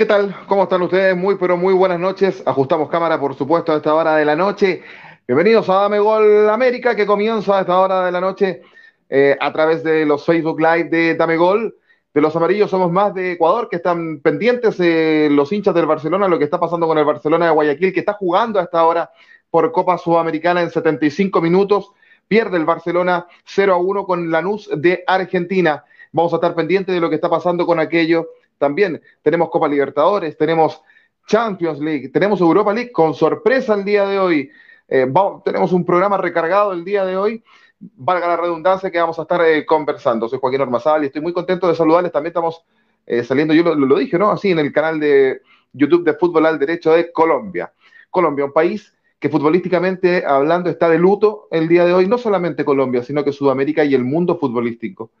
[0.00, 0.34] ¿Qué tal?
[0.46, 1.14] ¿Cómo están ustedes?
[1.14, 2.42] Muy, pero muy buenas noches.
[2.46, 4.82] Ajustamos cámara, por supuesto, a esta hora de la noche.
[5.28, 8.62] Bienvenidos a Dame Gol América, que comienza a esta hora de la noche
[9.10, 11.76] eh, a través de los Facebook Live de Dame Gol.
[12.14, 16.28] De los amarillos somos más de Ecuador, que están pendientes eh, los hinchas del Barcelona,
[16.28, 19.10] lo que está pasando con el Barcelona de Guayaquil, que está jugando a esta hora
[19.50, 21.92] por Copa Sudamericana en 75 minutos.
[22.26, 25.84] Pierde el Barcelona 0 a 1 con Lanús de Argentina.
[26.12, 28.28] Vamos a estar pendientes de lo que está pasando con aquello
[28.60, 30.82] también tenemos Copa Libertadores, tenemos
[31.26, 34.50] Champions League, tenemos Europa League con sorpresa el día de hoy.
[34.86, 35.10] Eh,
[35.44, 37.42] tenemos un programa recargado el día de hoy,
[37.80, 40.28] valga la redundancia que vamos a estar eh, conversando.
[40.28, 42.12] Soy Joaquín Ormazal y estoy muy contento de saludarles.
[42.12, 42.62] También estamos
[43.06, 44.30] eh, saliendo, yo lo, dije, ¿no?
[44.30, 45.40] Así en el canal de
[45.72, 47.72] YouTube de Fútbol al Derecho de Colombia.
[48.10, 52.64] Colombia, un país que futbolísticamente hablando está de luto el día de hoy, no solamente
[52.64, 55.12] Colombia, sino que Sudamérica y el mundo futbolístico.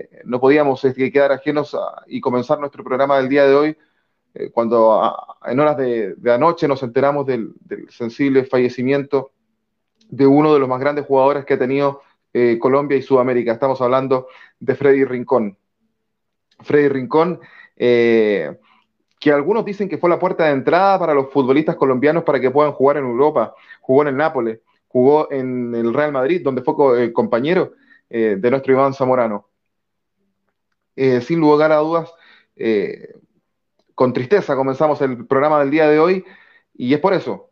[0.00, 3.76] Eh, no podíamos este, quedar ajenos y comenzar nuestro programa del día de hoy
[4.32, 7.52] eh, cuando en horas de, anoche nos enteramos del,
[7.90, 9.32] sensible fallecimiento
[10.08, 13.52] de uno de los más grandes jugadores que ha tenido eh, Colombia y Sudamérica.
[13.52, 14.28] Estamos hablando
[14.58, 15.58] de Freddy Rincón.
[16.60, 17.40] Freddy Rincón,
[17.76, 22.50] que algunos dicen que fue la puerta de entrada para los futbolistas colombianos para que
[22.50, 23.54] puedan jugar en Europa.
[23.80, 27.72] Jugó en el Nápoles, jugó en el Real Madrid, donde fue compañero
[28.10, 29.49] de nuestro Iván Zamorano.
[31.02, 32.12] Eh, sin lugar a dudas,
[32.56, 33.14] eh,
[33.94, 36.26] con tristeza comenzamos el programa del día de hoy
[36.74, 37.48] y es por eso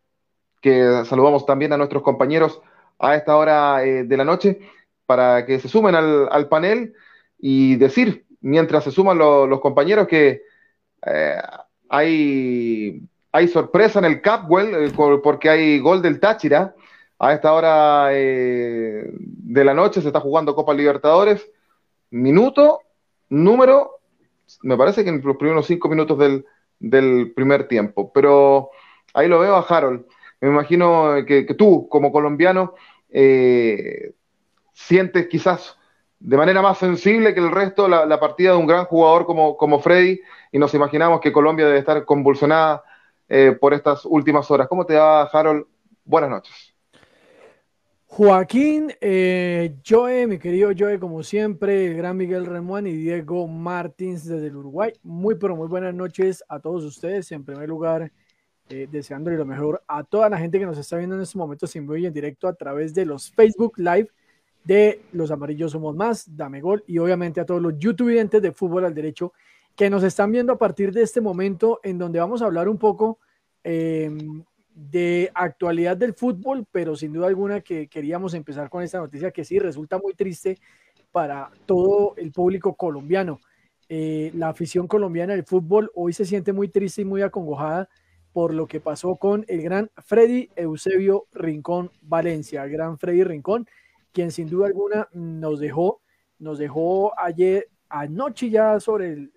[0.61, 2.61] que saludamos también a nuestros compañeros
[2.99, 4.61] a esta hora eh, de la noche
[5.07, 6.93] para que se sumen al, panel
[7.39, 10.43] y decir, mientras se suman los compañeros, que
[11.89, 13.01] hay,
[13.33, 16.75] hay sorpresa en el Capwell porque hay gol del Táchira.
[17.19, 21.51] A esta hora de la noche se está jugando Copa Libertadores.
[22.11, 22.83] Minuto
[23.29, 24.01] número,
[24.63, 28.13] me parece que en los primeros cinco minutos del, primer tiempo.
[28.13, 28.71] Pero
[29.15, 30.07] ahí lo veo a Harold.
[30.41, 32.75] Me imagino que, tú, como colombiano,
[33.11, 34.13] eh,
[34.73, 35.77] sientes quizás
[36.21, 39.81] de manera más sensible que el resto la, partida de un gran jugador como, como,
[39.81, 40.21] Freddy
[40.51, 42.83] y nos imaginamos que Colombia debe estar convulsionada
[43.29, 44.69] eh, por estas últimas horas.
[44.69, 45.67] ¿Cómo te va, Harold?
[46.05, 46.78] Buenas noches.
[48.11, 54.25] Joaquín, eh, Joe, mi querido Joe, como siempre, el gran Miguel Remuán y Diego Martins
[54.25, 54.93] desde el Uruguay.
[55.03, 57.31] Muy, pero muy buenas noches a todos ustedes.
[57.33, 58.11] En primer lugar,
[58.71, 61.67] eh, deseándole lo mejor a toda la gente que nos está viendo en este momento
[61.67, 64.09] sin y en directo a través de los Facebook Live
[64.65, 68.53] de Los Amarillos Somos Más, Dame Gol, y obviamente a todos los YouTube videntes de
[68.53, 69.35] Fútbol al Derecho
[69.77, 72.79] que nos están viendo a partir de este momento en donde vamos a hablar un
[72.79, 73.19] poco
[73.63, 74.11] eh,
[74.79, 79.45] de actualidad del fútbol, pero sin duda alguna que queríamos empezar con esta noticia que
[79.45, 80.57] sí resulta muy triste
[81.11, 83.41] para todo el público colombiano.
[83.89, 87.89] Eh, la afición colombiana del fútbol hoy se siente muy triste y muy acongojada
[88.33, 93.67] por lo que pasó con el gran Freddy Eusebio Rincón Valencia, el gran Freddy Rincón,
[94.13, 96.03] quien sin duda alguna nos dejó,
[96.39, 99.33] nos dejó ayer, anoche ya sobre el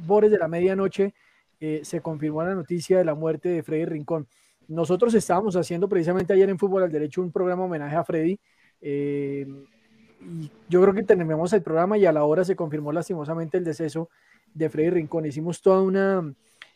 [0.00, 1.14] borde de la medianoche,
[1.60, 4.28] eh, se confirmó la noticia de la muerte de Freddy Rincón.
[4.68, 8.38] Nosotros estábamos haciendo precisamente ayer en Fútbol al Derecho un programa homenaje a Freddy.
[8.80, 9.46] Eh,
[10.20, 13.64] y yo creo que terminamos el programa y a la hora se confirmó lastimosamente el
[13.64, 14.08] deceso
[14.54, 15.26] de Freddy Rincón.
[15.26, 16.34] Hicimos toda una,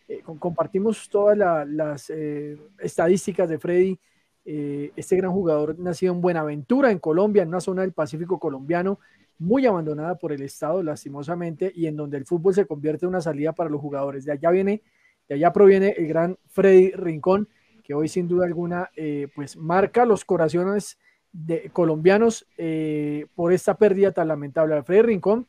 [0.08, 1.36] eh, compartimos todas
[1.68, 3.98] las eh, estadísticas de Freddy,
[4.44, 9.00] este gran jugador nacido en Buenaventura, en Colombia, en una zona del Pacífico colombiano,
[9.38, 13.20] muy abandonada por el Estado, lastimosamente, y en donde el fútbol se convierte en una
[13.20, 14.24] salida para los jugadores.
[14.24, 14.82] De allá viene,
[15.28, 17.48] de allá proviene el gran Freddy Rincón
[17.86, 20.98] que hoy sin duda alguna eh, pues marca los corazones
[21.30, 24.74] de colombianos eh, por esta pérdida tan lamentable.
[24.74, 25.46] Alfredo Rincón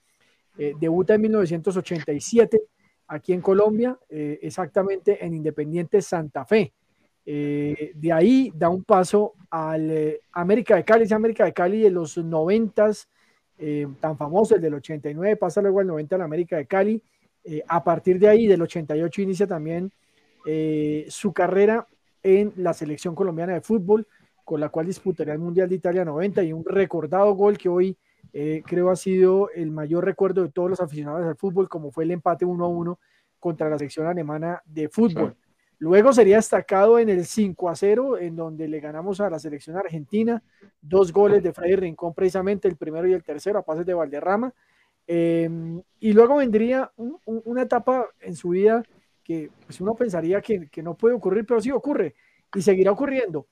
[0.55, 2.61] eh, debuta en 1987
[3.07, 6.73] aquí en Colombia, exactamente en Independiente Santa Fe.
[7.25, 12.17] de ahí da un paso al América de Cali, es América de Cali de los
[12.17, 12.91] 90
[14.01, 17.01] tan famoso, el del 89, pasa luego al 90 en América de Cali.
[17.65, 19.89] a partir de ahí, del 88, inicia también
[21.07, 21.87] su carrera
[22.23, 24.07] en la selección colombiana de fútbol,
[24.43, 27.97] con la cual disputaría el Mundial de Italia 90 y un recordado gol que hoy
[28.33, 32.03] eh, creo ha sido el mayor recuerdo de todos los aficionados al fútbol, como fue
[32.03, 32.99] el empate 1 a 1
[33.39, 35.35] contra la selección alemana de fútbol.
[35.79, 39.77] Luego sería destacado en el 5 a 0, en donde le ganamos a la selección
[39.77, 40.41] argentina,
[40.81, 44.53] dos goles de Freddy Rincón, precisamente el primero y el tercero, a pases de Valderrama.
[45.05, 46.91] Em, y luego vendría
[47.25, 48.83] una etapa en su vida
[49.27, 52.15] que pues uno pensaría que, que, no puede ocurrir, pero sí ocurre
[52.55, 53.45] y seguirá ocurriendo.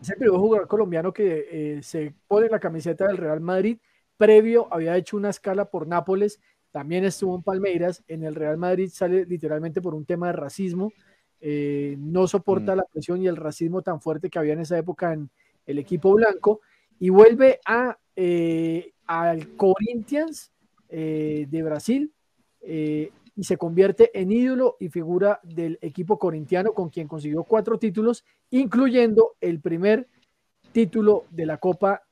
[0.00, 3.76] Es el primer jugador colombiano que eh, se pone la camiseta del Real Madrid.
[4.16, 6.40] Previo había hecho una escala por Nápoles,
[6.70, 10.90] también estuvo en Palmeiras, en el Real Madrid sale literalmente por un tema de racismo,
[11.38, 12.78] eh, no soporta mm.
[12.78, 15.28] la presión y el racismo tan fuerte que había en esa época en
[15.66, 16.62] el equipo blanco
[16.98, 20.50] y vuelve a, eh, al Corinthians
[20.88, 22.12] eh, de Brasil
[23.38, 28.24] y se convierte en ídolo y figura del equipo corintiano con quien consiguió cuatro títulos,
[28.50, 30.08] incluyendo el primer
[30.72, 32.02] título de la Copa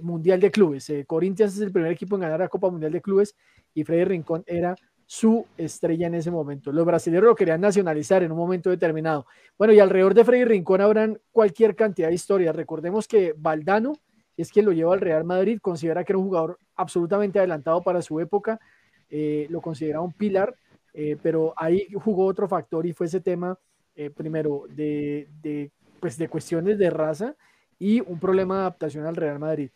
[0.00, 0.90] Mundial de Clubes.
[1.06, 3.36] Corinthians es el primer equipo en ganar la Copa Mundial de Clubes
[3.74, 4.74] y Freddy Rincón era
[5.04, 6.72] su estrella en ese momento.
[6.72, 9.26] Los brasileños lo querían nacionalizar en un momento determinado.
[9.58, 12.56] Bueno, y alrededor de Freddy Rincón habrán cualquier cantidad de historias.
[12.56, 13.92] Recordemos que Valdano
[14.34, 18.00] es quien lo lleva al Real Madrid, considera que era un jugador absolutamente adelantado para
[18.00, 18.58] su época,
[19.10, 20.54] eh, lo considera un pilar,
[20.92, 23.58] eh, pero ahí jugó otro factor y fue ese tema,
[23.94, 25.70] eh, primero, de, de,
[26.00, 27.36] pues de cuestiones de raza
[27.78, 29.70] y un problema de adaptación al Real Madrid.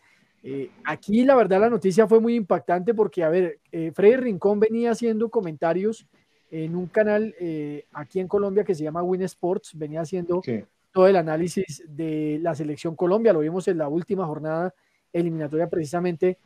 [0.85, 3.59] Aquí la verdad la noticia fue muy impactante porque, a ver,
[3.93, 6.07] Freddy Rincón venía haciendo comentarios
[6.49, 7.35] en un canal
[7.91, 10.41] aquí en Colombia que se llama Win Sports, venía haciendo
[10.93, 14.73] todo el análisis de la selección Colombia, lo vimos en la última jornada
[15.11, 16.37] eliminatoria precisamente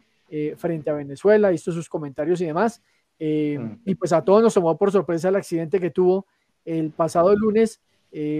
[0.57, 2.81] frente a Venezuela, hizo sus comentarios y demás,
[3.19, 3.73] mm.
[3.85, 6.25] y pues a todos nos tomó por sorpresa el accidente que tuvo
[6.65, 7.81] el pasado lunes,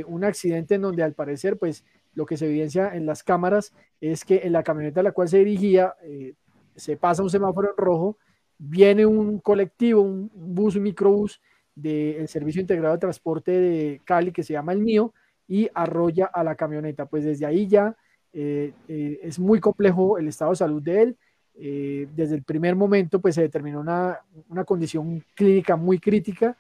[0.07, 1.83] un accidente en donde al parecer pues
[2.15, 5.27] lo que se evidencia en las cámaras es que en la camioneta a la cual
[5.27, 6.33] se dirigía eh,
[6.75, 8.17] se pasa un semáforo en rojo,
[8.57, 11.41] viene un colectivo, un bus, un microbús
[11.75, 15.13] del Servicio Integrado de Transporte de Cali que se llama el mío
[15.47, 17.05] y arrolla a la camioneta.
[17.05, 17.95] Pues desde ahí ya
[18.31, 21.17] eh, eh, es muy complejo el estado de salud de él.
[21.55, 24.19] Desde el primer momento pues se determinó una,
[24.49, 26.57] una condición clínica muy crítica,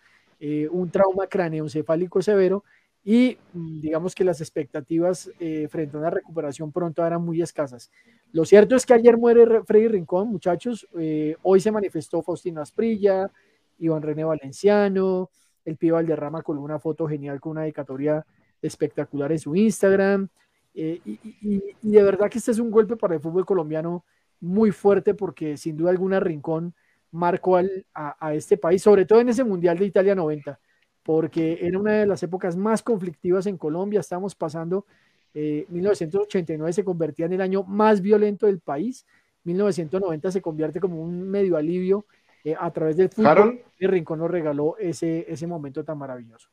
[0.71, 2.63] un trauma craneoencefálico severo
[3.03, 7.91] y mm, digamos que las expectativas eh, frente a una recuperación pronto eran muy escasas.
[8.31, 10.87] Lo cierto es que ayer muere Freddy Rincón, muchachos.
[10.97, 13.29] Eh, hoy se manifestó Faustino Asprilla,
[13.77, 15.29] Iván René Valenciano,
[15.65, 18.25] el Pío Valderrama con una foto genial con una dedicatoria
[18.61, 20.29] espectacular en su Instagram.
[20.73, 24.05] Eh, y, de verdad que este es un golpe para el fútbol colombiano
[24.43, 26.73] muy fuerte porque sin duda alguna Rincón
[27.11, 27.63] marcó a,
[27.93, 30.59] a este país, sobre todo en ese Mundial de Italia 90
[31.03, 33.99] porque era una de las épocas más conflictivas en Colombia.
[33.99, 34.85] Estamos pasando,
[35.33, 39.05] 1989 eh, se convertía en el año más violento del país,
[39.43, 42.05] 1990 se convierte como un medio alivio
[42.43, 43.61] eh, a través del fútbol.
[43.77, 46.49] Y Rincón nos regaló ese, ese momento tan maravilloso.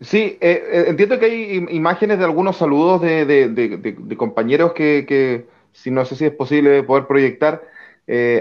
[0.00, 5.46] Sí, eh, entiendo que hay imágenes de algunos saludos de, de, de, compañeros que, que,
[5.72, 7.62] si no sé si es posible poder proyectar.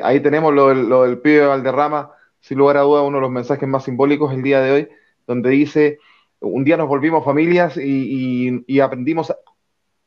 [0.03, 3.67] ahí tenemos lo, lo del pibe Valderrama, sin lugar a duda, uno de los mensajes
[3.67, 4.89] más simbólicos el día de hoy
[5.27, 5.99] donde dice,
[6.39, 9.33] un día nos volvimos familias y, aprendimos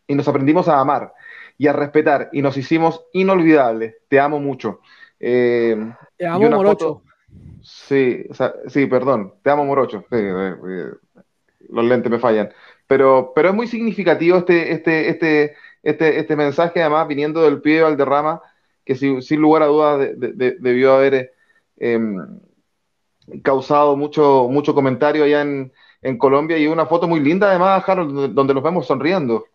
[0.06, 1.12] y nos aprendimos a amar
[1.56, 3.97] y a respetar y nos hicimos inolvidables.
[4.09, 4.81] Te amo mucho.
[5.19, 5.76] Eh,
[6.17, 7.03] te amo, Morocho.
[7.62, 8.25] sí,
[8.67, 10.05] sí, perdón, te amo, Morocho.
[10.11, 10.91] Eh, eh,
[11.71, 12.50] los lentes me fallan.
[12.87, 17.76] Pero, pero es muy significativo este, este, este, este, este mensaje, además, viniendo del pie
[17.76, 18.40] de Valderrama,
[18.84, 21.32] que sin, lugar a dudas debió haber
[21.76, 22.40] em,
[23.42, 25.72] causado mucho, mucho comentario allá en,
[26.19, 29.46] Colombia y una foto muy linda además, Harold, donde, nos vemos sonriendo.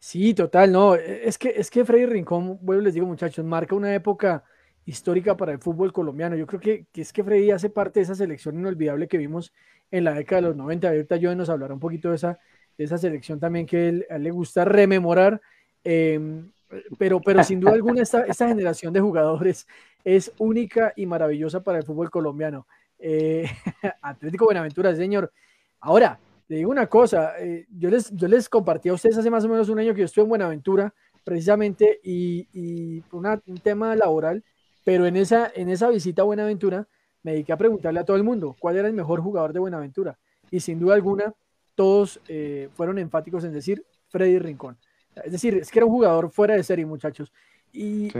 [0.00, 3.94] Sí, total, no, es que, es que Freddy Rincón, bueno, les digo muchachos, marca una
[3.94, 4.42] época
[4.84, 6.34] histórica para el fútbol colombiano.
[6.34, 9.52] Yo creo que, es que Freddy hace parte de esa selección inolvidable que vimos
[9.92, 10.88] en la década de los 90.
[10.88, 12.40] Ahorita yo nos hablará un poquito de esa,
[12.76, 15.40] de esa selección también que a él le gusta rememorar.
[15.88, 16.50] Em,
[16.98, 19.68] pero, pero sin duda alguna esta, generación de jugadores
[20.02, 22.66] es única y maravillosa para el fútbol colombiano.
[22.98, 23.46] Eh,
[24.02, 25.32] Atlético Buenaventura, señor.
[25.78, 29.44] Ahora, le digo una cosa, eh, yo, les, yo les compartí a ustedes hace más
[29.44, 34.42] o menos un año que yo estuve en Buenaventura, precisamente, y, y un tema laboral,
[34.84, 36.88] pero en esa, en esa visita a Buenaventura
[37.22, 40.18] me dediqué a preguntarle a todo el mundo cuál era el mejor jugador de Buenaventura.
[40.50, 41.32] Y sin duda alguna,
[41.76, 44.78] todos eh, fueron enfáticos en decir Freddy Rincón.
[45.24, 47.32] Es decir, es que era un jugador fuera de serie, muchachos.
[47.72, 48.12] Y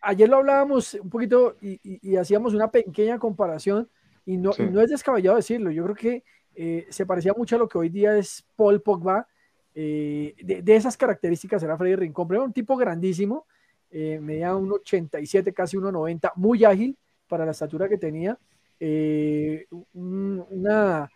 [0.00, 3.88] ayer lo hablábamos un poquito y, y hacíamos una pequeña comparación
[4.26, 7.68] y no, no es descabellado decirlo, yo creo que eh, se parecía mucho a lo
[7.68, 9.26] que hoy día es Paul Pogba.
[9.74, 13.46] Eh, de, esas características era Freddy Rincón, pero era un tipo grandísimo,
[13.90, 16.96] eh, medía un 87, casi 1,90, muy ágil
[17.28, 18.38] para la estatura que tenía,
[18.78, 21.10] eh, un, una,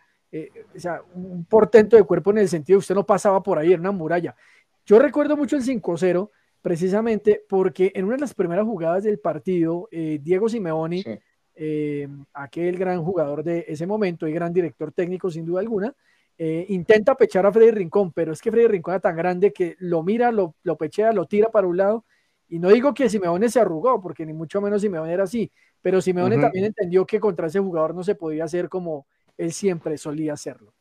[0.75, 3.73] o sea, un portento de cuerpo en el sentido de usted no pasaba por ahí,
[3.73, 4.35] en una muralla.
[4.89, 6.31] Yo recuerdo mucho el 5-0,
[6.63, 11.03] precisamente porque en una de las primeras jugadas del partido, Diego Simeoni
[11.61, 15.93] eh, aquel gran jugador de ese momento y gran director técnico sin duda alguna,
[16.37, 19.75] eh, intenta pechar a Freddy Rincón, pero es que Freddy Rincón era tan grande que
[19.77, 22.05] lo mira, lo, lo, pechea, lo tira para un lado.
[22.47, 25.51] Y no digo que Simeone se arrugó, porque ni mucho menos Simeone era así,
[25.83, 29.05] pero Simeone también entendió que contra ese jugador no se podía hacer como
[29.37, 30.73] él siempre solía hacerlo.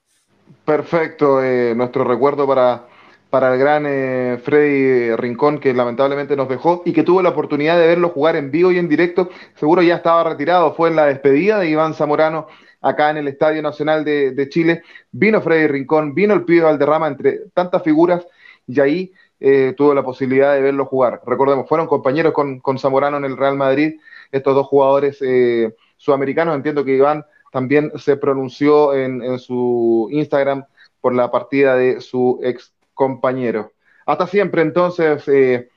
[0.64, 2.86] Perfecto, eh, nuestro recuerdo para,
[3.30, 7.78] para el gran eh, Freddy Rincón, que lamentablemente nos dejó y que tuvo la oportunidad
[7.78, 9.28] de verlo jugar en vivo y en directo.
[9.54, 12.46] Seguro ya estaba retirado, fue en la despedida de Iván Zamorano
[12.80, 14.82] acá en el Estadio Nacional de, Chile.
[15.10, 18.26] Vino Freddy Rincón, vino el Pío Valderrama, entre tantas figuras,
[18.66, 21.20] y ahí eh, tuvo la posibilidad de verlo jugar.
[21.26, 23.98] Recordemos, fueron compañeros con, con Zamorano en el Real Madrid,
[24.32, 26.54] estos dos jugadores eh, sudamericanos.
[26.54, 30.64] Entiendo que Iván también se pronunció en, su Instagram
[31.00, 33.72] por la partida de su ex compañero.
[34.06, 35.68] Hasta siempre, entonces, eh,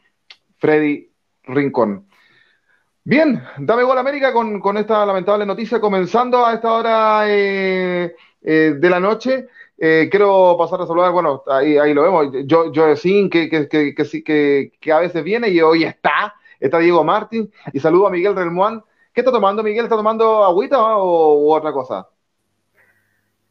[0.57, 1.07] Freddy
[1.43, 2.07] Rincón.
[3.03, 8.89] Bien, dame gol América con, esta lamentable noticia, comenzando a esta hora eh, eh, de
[8.89, 9.47] la noche.
[9.77, 14.71] quiero pasar a saludar, bueno, ahí, ahí lo vemos, yo, yo que, que, que, que,
[14.79, 18.83] que, a veces viene y hoy está, está Diego Martín, y saludo a Miguel Relmuán,
[19.13, 19.83] ¿Qué está tomando, Miguel?
[19.83, 22.07] ¿Está tomando agüita o otra cosa?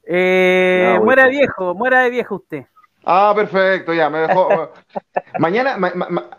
[0.04, 2.64] Eh, muera de viejo, muera de viejo usted.
[3.04, 4.72] Ah, perfecto, ya, me dejó.
[5.38, 5.76] mañana,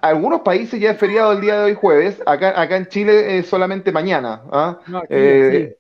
[0.01, 3.48] algunos países ya es feriado el día de hoy jueves, acá, acá en Chile es
[3.48, 4.44] solamente mañana.
[4.51, 4.80] ¿ah?
[5.10, 5.75] Eh,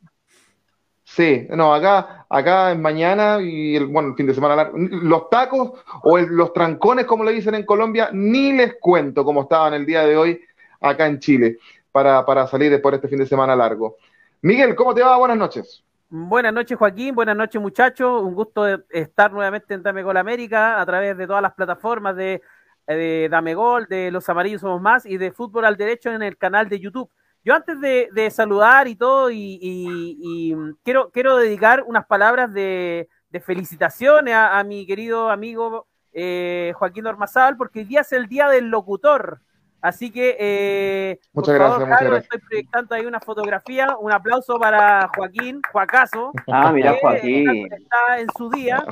[1.03, 1.47] sí.
[1.51, 5.73] no, acá, acá es mañana y el, bueno, el fin de semana Los tacos
[6.03, 10.03] o los trancones, como le dicen en Colombia, ni les cuento cómo estaban el día
[10.05, 10.41] de hoy
[10.79, 11.57] acá en Chile
[11.91, 13.97] para, para salir después de este fin de semana largo.
[14.41, 15.17] Miguel, ¿cómo te va?
[15.17, 15.83] Buenas noches.
[16.13, 17.15] Buenas noches, Joaquín.
[17.15, 18.21] Buenas noches, muchachos.
[18.21, 22.41] Un gusto estar nuevamente en Dame Gol América a través de todas las plataformas de,
[22.85, 26.35] de Dame Gol, de Los Amarillos Somos Más y de Fútbol al Derecho en el
[26.35, 27.09] canal de YouTube.
[27.45, 30.53] Yo antes de, saludar y todo, y,
[30.83, 33.07] quiero, quiero dedicar unas palabras de,
[33.45, 38.67] felicitaciones a, mi querido amigo eh, Joaquín Ormazal, porque hoy día es el Día del
[38.67, 39.39] Locutor.
[39.81, 43.97] Así que, eh, muchas por gracias, favor, estoy proyectando ahí una fotografía.
[43.99, 46.31] Un aplauso para Joaquín, Juacaso.
[46.47, 47.67] Ah, mira, Joaquín.
[47.71, 48.83] Está en su día.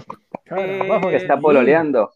[0.57, 2.11] eh, está pololeando.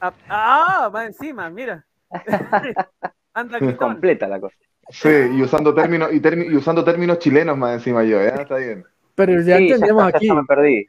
[0.00, 1.84] Ah, ah, va encima, mira.
[3.34, 4.56] Anda Completa la cosa.
[4.90, 8.32] Sí, y usando términos, y, usando términos chilenos más encima yo, ¿eh?
[8.38, 8.84] Está bien.
[9.16, 10.28] Pero ya entendemos aquí.
[10.28, 10.86] Ya, me perdí.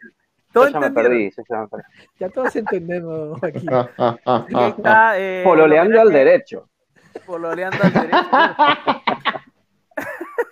[0.53, 1.31] ya me perdí,
[2.19, 3.65] ya todos entendemos aquí.
[3.71, 6.69] Ah, ah, ah, está, eh, Pololeando al derecho
[7.25, 8.17] pololeando al derecho.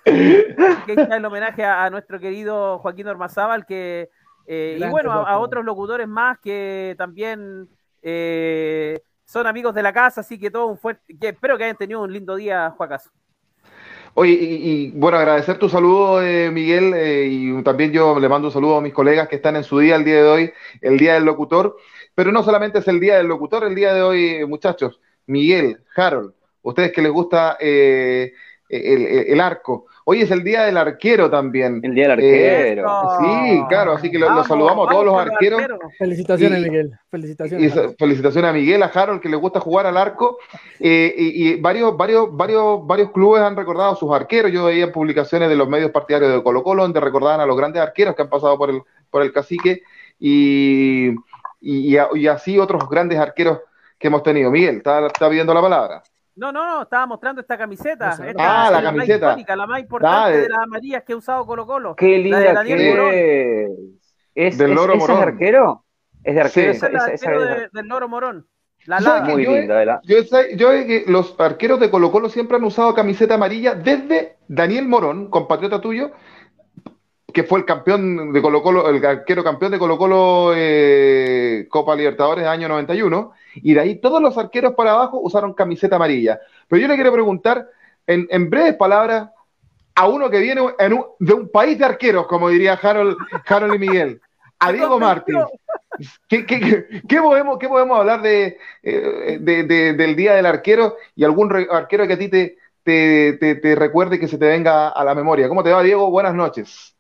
[0.88, 4.10] está el homenaje a, nuestro querido Joaquín Ormazábal, que
[4.46, 7.70] eh, y bueno, a, otros locutores más que también
[8.02, 11.78] eh, son amigos de la casa, así que todo un fuerte, que espero que hayan
[11.78, 13.10] tenido un lindo día, Juacaso.
[14.16, 16.94] Oye, y, bueno, agradecer tu saludo, eh, Miguel,
[17.28, 19.96] y también yo le mando un saludo a mis colegas que están en su día
[19.96, 21.78] el día de hoy, el Día del Locutor,
[22.14, 26.34] pero no solamente es el Día del Locutor, el día de hoy, muchachos, Miguel, Harold,
[26.64, 28.34] ustedes que les gusta eh,
[28.70, 29.86] el, arco.
[30.06, 31.80] Hoy es el día del arquero también.
[31.84, 32.88] El día del arquero.
[33.20, 35.62] sí, claro, así que los saludamos a todos los arqueros.
[35.98, 36.92] Felicitaciones, Miguel.
[37.10, 37.74] Felicitaciones.
[37.98, 40.40] felicitaciones a Miguel, a Harold, que les gusta jugar al arco.
[40.80, 44.52] Eh, y, varios, varios, varios, varios clubes han recordado a sus arqueros.
[44.52, 47.82] Yo veía publicaciones de los medios partidarios de Colo Colo donde recordaban a los grandes
[47.82, 49.84] arqueros que han pasado por el, por el cacique
[50.20, 51.12] y,
[51.62, 53.60] y, así otros grandes arqueros
[54.00, 54.52] que hemos tenido.
[54.52, 56.04] Miguel, está, está pidiendo la palabra.
[56.36, 58.18] No, no, no, estaba mostrando esta camiseta.
[58.40, 59.36] ah, la, camiseta.
[59.56, 61.96] la más importante de las amarillas que ha usado Colo Colo.
[61.96, 63.68] Qué linda que
[64.34, 64.58] es.
[64.58, 65.18] ¿Del Loro Morón?
[65.18, 65.86] ¿Es arquero?
[66.24, 66.74] Es de arquero.
[66.74, 66.78] Sí.
[66.78, 67.32] Esa, esa,
[67.72, 68.48] del Loro Morón.
[68.86, 69.22] La, la.
[69.22, 69.86] Muy linda.
[69.86, 70.02] La...
[70.04, 73.76] Yo, sé, yo sé que los arqueros de Colo Colo siempre han usado camiseta amarilla
[73.76, 76.12] desde Daniel Morón, compatriota tuyo,
[77.34, 81.96] que fue el campeón de Colo Colo, el arquero campeón de Colo Colo eh, Copa
[81.96, 86.40] Libertadores año 91 y de ahí todos los arqueros para abajo usaron camiseta amarilla.
[86.68, 87.68] Pero yo le quiero preguntar,
[88.08, 89.30] en, breves palabras,
[89.96, 90.62] a uno que viene
[91.20, 94.22] de un país de arqueros, como diría Harold, Harold y Miguel,
[94.60, 95.40] a Diego Martín.
[96.28, 102.14] ¿Qué, podemos, qué podemos hablar de, eh, del Día del Arquero y algún arquero que
[102.14, 105.48] a ti te, te, te, recuerde que se te venga a la memoria?
[105.48, 106.10] ¿Cómo te va, Diego?
[106.10, 106.93] Buenas noches.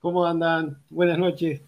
[0.00, 0.78] ¿Cómo andan?
[0.88, 1.60] Buenas noches.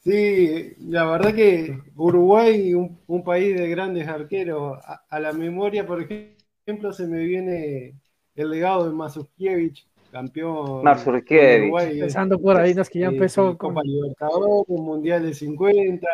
[0.00, 6.00] Sí, la verdad que Uruguay, un, un país de grandes arqueros, a, la memoria, por
[6.00, 7.94] ejemplo, se me viene
[8.34, 12.00] el legado de Mazurkiewicz, campeón de Uruguay.
[12.00, 13.74] Empezando por ahí, no es que ya empezó con...
[13.74, 16.08] Copa Libertadores, Mundial de 50.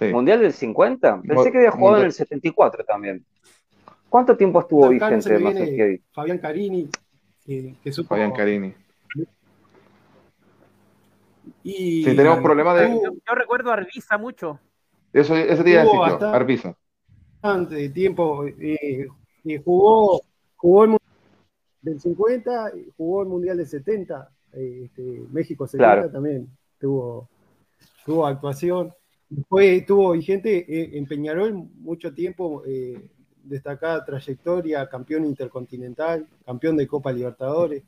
[0.12, 1.22] ¿Mundial del 50?
[1.22, 3.24] Pensé que había jugado en el 74 también.
[4.10, 6.02] ¿Cuánto tiempo estuvo vigente Mazurkiewicz?
[6.12, 6.90] Fabián Carini,
[7.48, 8.10] que, que supo...
[8.10, 8.74] Fabián Carini
[11.72, 12.88] si tenemos problemas de.
[12.88, 14.58] Yo, recuerdo a Revisa mucho.
[15.12, 16.76] Eso, ese día decir Arbiza.
[17.40, 19.06] Bastante tiempo eh,
[19.44, 20.20] y jugó,
[20.56, 20.96] jugó el
[21.80, 27.28] del 50, jugó el Mundial del 70, eh, este, México 70 también tuvo,
[28.04, 28.92] tuvo actuación.
[29.28, 33.08] Después tuvo vigente eh, en Peñarol mucho tiempo, eh,
[33.48, 37.82] destacada trayectoria, campeón intercontinental, campeón de Copa Libertadores,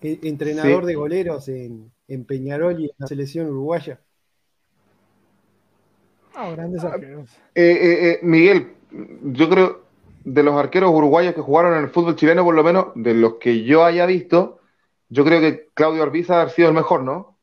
[0.00, 4.00] e, entrenador de goleros en, en, Peñarol y en la selección uruguaya.
[6.34, 7.30] Ah, grandes arqueros.
[8.22, 8.74] Miguel,
[9.22, 9.86] yo creo,
[10.24, 13.34] de los arqueros uruguayos que jugaron en el fútbol chileno, por lo menos de los
[13.34, 14.60] que yo haya visto,
[15.08, 17.38] yo creo que Claudio Arbiza ha sido el mejor, ¿no?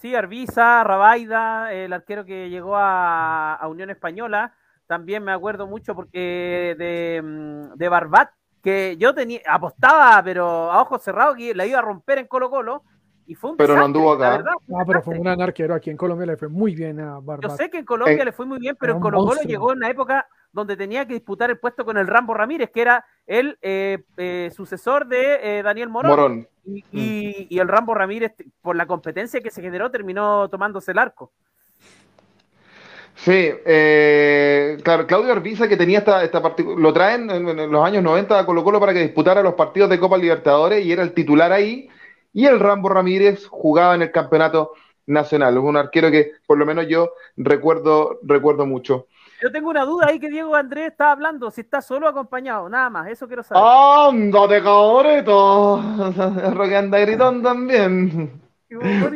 [0.00, 4.54] Sí, Arbiza, Rabaida, el arquero que llegó a, Unión Española,
[4.90, 8.30] también me acuerdo mucho porque de, mm, de Barbat,
[8.60, 12.50] que yo tenía, apostaba, pero a ojos cerrados, que la iba a romper en Colo
[12.50, 12.82] Colo,
[13.24, 14.42] y fue un pero no anduvo acá.
[14.66, 15.76] no, pero fue un gran arquero.
[15.76, 17.52] Aquí en Colombia le fue muy bien a Barbat.
[17.52, 19.78] Yo sé que en Colombia le fue muy bien, pero en Colo Colo llegó en
[19.78, 23.58] una época donde tenía que disputar el puesto con el Rambo Ramírez, que era el
[23.62, 26.48] eh, eh, sucesor de eh, Daniel Morón.
[26.64, 26.76] Mm.
[26.90, 31.30] Y, el Rambo Ramírez, por la competencia que se generó, terminó tomándose el arco.
[33.24, 33.50] Sí,
[34.82, 36.42] claro, Claudio Arbiza que tenía esta, esta
[36.76, 40.00] lo traen en, los años 90 a Colo Colo para que disputara los partidos de
[40.00, 41.90] Copa Libertadores y era el titular ahí,
[42.32, 44.72] y el Rambo Ramírez jugaba en el campeonato
[45.06, 49.06] nacional, un arquero que por lo menos yo recuerdo, recuerdo mucho.
[49.42, 52.68] Yo tengo una duda ahí que Diego Andrés está hablando, si está solo o acompañado,
[52.68, 53.62] nada más, eso quiero saber.
[53.64, 55.82] ¡Ándate, cabrito!
[56.54, 58.40] Roque anda gritando también.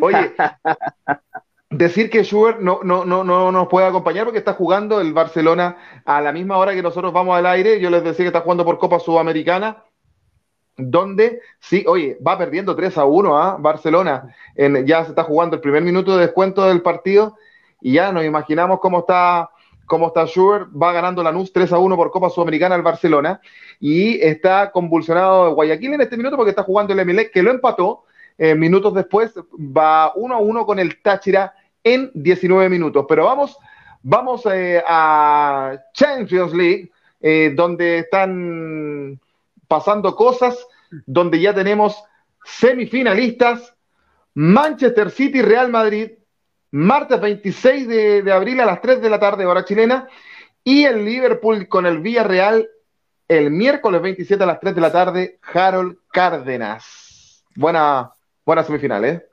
[0.01, 0.33] Oye,
[1.78, 5.76] decir que Schubert no, no, no, no nos puede acompañar porque está jugando el Barcelona
[6.04, 7.81] a la misma hora que nosotros vamos al aire.
[7.81, 9.85] Yo les decía que está jugando por Copa Sudamericana
[10.76, 13.57] donde sí, oye, va perdiendo 3 a 1 a ¿ah?
[13.59, 14.35] Barcelona.
[14.57, 17.37] Ya se está jugando el primer minuto de descuento del partido
[17.81, 19.50] y ya nos imaginamos cómo está
[19.87, 23.40] cómo está Schubert, va ganando la NUS 3 a 1 por Copa Sudamericana al Barcelona
[23.79, 28.05] y está convulsionado Guayaquil en este minuto porque está jugando el Emelec que lo empató.
[28.38, 33.05] Eh, minutos después va 1 a 1 con el Táchira en 19 minutos.
[33.09, 33.57] Pero vamos,
[34.03, 39.20] vamos eh, a Champions League, eh, donde están
[39.68, 40.66] pasando cosas,
[41.07, 42.03] donde ya tenemos
[42.44, 43.75] semifinalistas,
[44.35, 46.12] Manchester City, Real Madrid,
[46.70, 50.09] martes 26 de, abril a las 3 de la tarde, hora chilena,
[50.64, 52.68] y el Liverpool con el Villarreal
[53.29, 57.44] el miércoles 27 a las 3 de la tarde, Harold Cárdenas.
[57.55, 58.12] Buena,
[58.44, 59.27] buena semifinal, ¿eh?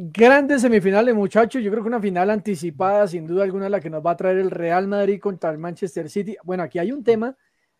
[0.00, 1.62] Grandes semifinales, muchachos.
[1.62, 4.38] Yo creo que una final anticipada, sin duda alguna, la que nos va a traer
[4.38, 6.36] el Real Madrid contra el Manchester City.
[6.44, 7.36] Bueno, aquí hay un tema.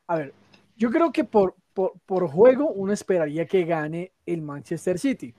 [0.09, 0.35] A ver,
[0.77, 5.33] yo creo que por, por, por juego uno esperaría que gane el Manchester City.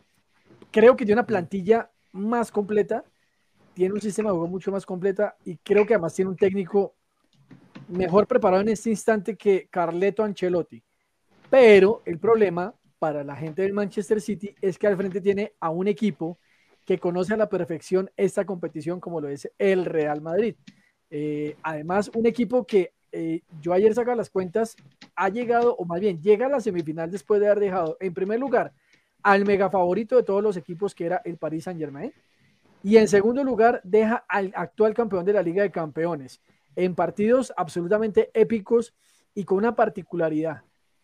[0.72, 3.04] Creo que tiene una plantilla más completa
[3.80, 6.96] tiene un sistema de juego mucho más completa y creo que además tiene un técnico
[7.88, 10.84] mejor preparado en este instante que Carleto Ancelotti.
[11.50, 15.70] Pero el problema para la gente del Manchester City es que al frente tiene a
[15.70, 16.40] un equipo
[16.90, 20.56] que conoce a la perfección esta competición como lo es el Real Madrid.
[21.12, 24.76] Eh, además, un equipo que eh, yo ayer sacaba las cuentas,
[25.16, 28.40] ha llegado, o más bien llega a la semifinal después de haber dejado en primer
[28.40, 28.74] lugar
[29.22, 32.12] al mega favorito de todos los equipos que era el Paris Saint Germain,
[32.82, 36.42] y en segundo lugar, deja al actual campeón de la Liga de Campeones
[36.76, 38.96] en partidos absolutamente épicos
[39.36, 40.64] y con una particularidad.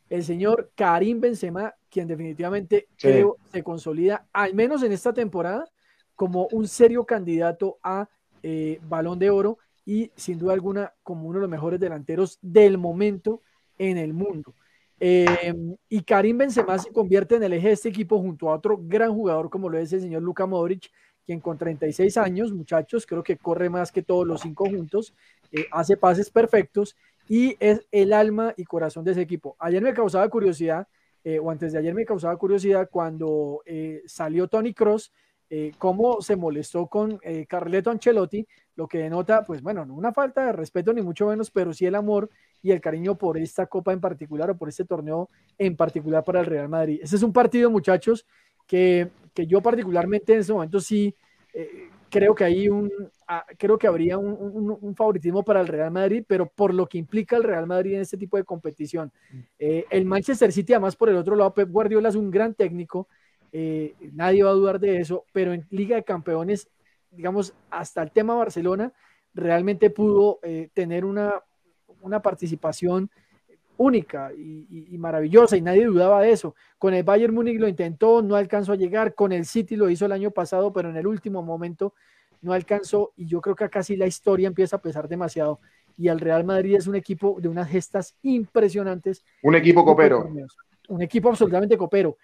[0.10, 5.69] El señor Karim Benzema, quien definitivamente creo se consolida, al menos en esta temporada,
[6.15, 8.10] como un serio candidato a
[8.47, 12.78] eh, balón de oro y sin duda alguna como uno de los mejores delanteros del
[12.78, 13.41] momento
[13.78, 14.54] en el mundo.
[14.99, 18.80] Em, y Karim Benzema se convierte en el eje de este equipo junto a otro
[18.82, 20.89] gran jugador como lo es el señor Luka Modric,
[21.25, 25.13] quien con 36 años, muchachos, creo que corre más que todos los cinco juntos,
[25.51, 26.95] eh, hace pases perfectos
[27.28, 29.56] y es el alma y corazón de ese equipo.
[29.60, 30.88] Ayer me causaba curiosidad,
[31.23, 33.63] eh, o antes de ayer me causaba curiosidad cuando
[34.06, 35.12] salió Tony Cross,
[35.77, 40.51] cómo se molestó con Carleto Ancelotti, lo que denota, pues bueno, no una falta de
[40.51, 42.29] respeto ni mucho menos, pero sí el amor
[42.62, 46.39] y el cariño por esta copa en particular o por este torneo en particular para
[46.39, 46.99] el Real Madrid.
[47.01, 48.25] Ese es un partido, muchachos,
[48.65, 51.15] que, yo particularmente en ese momento sí
[51.53, 52.91] eh, creo que hay un,
[53.27, 57.38] ah, creo que habría un, favoritismo para el Real Madrid, pero por lo que implica
[57.38, 59.12] el Real Madrid en este tipo de competición.
[59.60, 63.08] Eh, el Manchester City, además, por el otro lado, Pep Guardiola es un gran técnico,
[63.51, 66.69] eh, nadie va a dudar de eso, pero en Liga de Campeones,
[67.12, 68.91] digamos, hasta el tema Barcelona,
[69.34, 70.39] realmente pudo
[70.73, 71.41] tener una,
[72.01, 73.10] una participación
[73.77, 76.55] única y, maravillosa y nadie dudaba de eso.
[76.77, 80.05] Con el Bayern Múnich lo intentó, no alcanzó a llegar, con el City lo hizo
[80.05, 81.93] el año pasado, pero en el último momento
[82.41, 85.60] no alcanzó y yo creo que acá sí la historia empieza a pesar demasiado
[85.97, 89.23] y el Real Madrid es un equipo de unas gestas impresionantes.
[89.41, 90.29] Un equipo copero.
[90.88, 92.17] Un equipo absolutamente copero.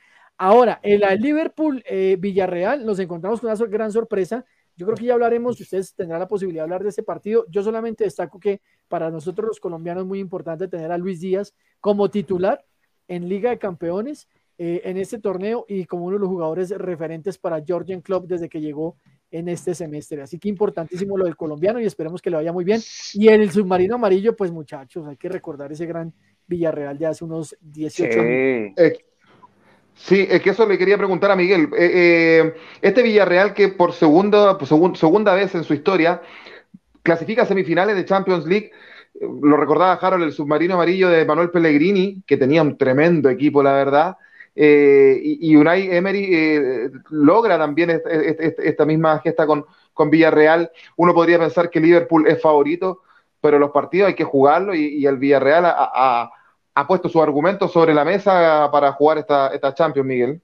[0.43, 4.43] Ahora, en la Liverpool eh, Villarreal nos encontramos con una gran sorpresa.
[4.75, 7.45] Yo creo que ya hablaremos, ustedes tendrán la posibilidad de hablar de ese partido.
[7.47, 11.54] Yo solamente destaco que para nosotros los colombianos es muy importante tener a Luis Díaz
[11.80, 12.65] como titular
[13.08, 14.27] en Liga de Campeones
[14.58, 18.49] eh, en este torneo y como uno de los jugadores referentes para Georgian Club desde
[18.49, 18.95] que llegó
[19.30, 20.23] en este semestre.
[20.23, 22.82] Así que importantísimo lo del colombiano y esperemos que le vaya muy bien.
[23.13, 26.12] Y en el submarino amarillo, pues muchachos, hay que recordar ese gran
[26.47, 28.73] Villarreal de hace unos 18 años.
[28.75, 29.06] Eh,
[30.04, 31.70] sí, es que eso le quería preguntar a Miguel.
[31.78, 34.58] Eh, este Villarreal que por segunda,
[34.96, 36.22] segunda vez en su historia
[37.04, 38.72] clasifica semifinales de Champions League,
[39.20, 43.74] lo recordaba Harold, el submarino amarillo de Manuel Pellegrini, que tenía un tremendo equipo, la
[43.74, 44.18] verdad.
[44.56, 48.02] Eh, y, Unai Emery eh, logra también
[48.60, 50.72] esta misma gesta con, con, Villarreal.
[50.98, 53.02] Uno podría pensar que Liverpool es favorito,
[53.40, 55.66] pero los partidos hay que jugarlo y, el Villarreal
[56.82, 60.41] ha, puesto sus argumentos sobre la mesa para jugar esta, esta Champions, Miguel.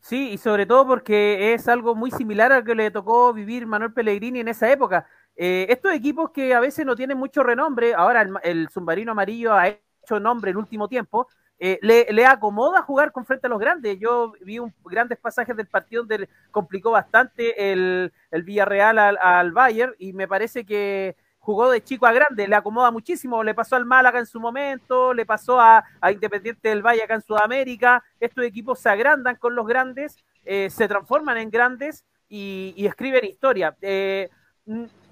[0.00, 3.92] Sí, y sobre todo porque es algo muy similar al que le tocó vivir Manuel
[3.92, 5.06] Pellegrini en esa época.
[5.36, 9.52] Eh, estos equipos que a veces no tienen mucho renombre, ahora el, el submarino amarillo
[9.54, 11.26] ha hecho nombre el último tiempo,
[11.60, 13.98] eh, le, acomoda jugar con frente a los grandes.
[13.98, 20.12] Yo vi un, grandes pasajes del partido donde complicó bastante el, Villarreal al, Bayern y
[20.12, 21.16] me parece que
[21.48, 25.14] jugó de chico a grande, le acomoda muchísimo, le pasó al Málaga en su momento,
[25.14, 25.82] le pasó a,
[26.12, 30.86] Independiente del Valle acá en Sudamérica, estos equipos se agrandan con los grandes, eh, se
[30.86, 33.74] transforman en grandes y, escriben historia.
[33.80, 34.28] Eh,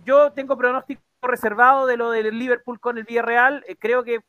[0.04, 4.20] yo tengo pronóstico reservado de lo del Liverpool con el Villarreal, creo que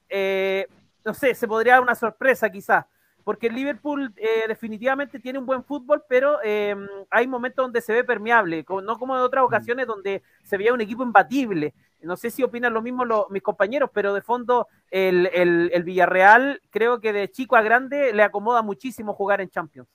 [1.04, 2.86] no sé, se podría dar una sorpresa quizás,
[3.28, 7.92] porque el Liverpool eh, definitivamente tiene un buen fútbol, pero em, hay momentos donde se
[7.92, 9.46] ve permeable, no como en otras mm.
[9.46, 11.74] ocasiones donde se veía un equipo imbatible.
[12.02, 17.02] No sé si opinan lo mismo mis compañeros, pero de fondo el, el, Villarreal creo
[17.02, 19.90] que de chico a grande le acomoda muchísimo jugar en Champions.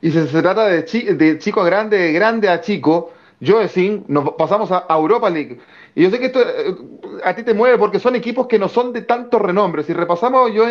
[0.00, 4.30] Y si se trata de, de chico a grande, de grande a chico, decir, nos
[4.32, 5.58] pasamos a Europa League.
[5.94, 6.76] Y yo sé que esto eh,
[7.24, 9.82] a ti te mueve porque son equipos que no son de tanto renombre.
[9.82, 10.64] Si repasamos yo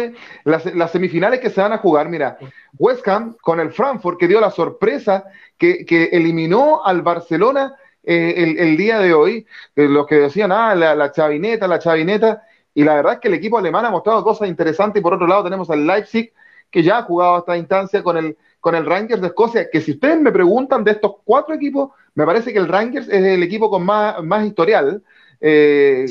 [0.46, 2.38] las, las, semifinales que se van a jugar, mira,
[2.78, 5.26] West Ham con el Frankfurt que dio la sorpresa
[5.58, 9.46] que, eliminó al Barcelona eh, el, día de hoy.
[9.76, 12.44] Eh, los que decían, ah, la, la chavineta, la chavineta.
[12.74, 15.00] Y la verdad es que el equipo alemán ha mostrado cosas interesantes.
[15.02, 16.32] Y por otro lado tenemos al Leipzig
[16.72, 19.92] que ya ha jugado esta instancia con el, con el Rangers de Escocia, que si
[19.92, 23.70] ustedes me preguntan de estos cuatro equipos, me parece que el Rangers es el equipo
[23.70, 25.04] con más, más historial
[25.40, 26.06] eh,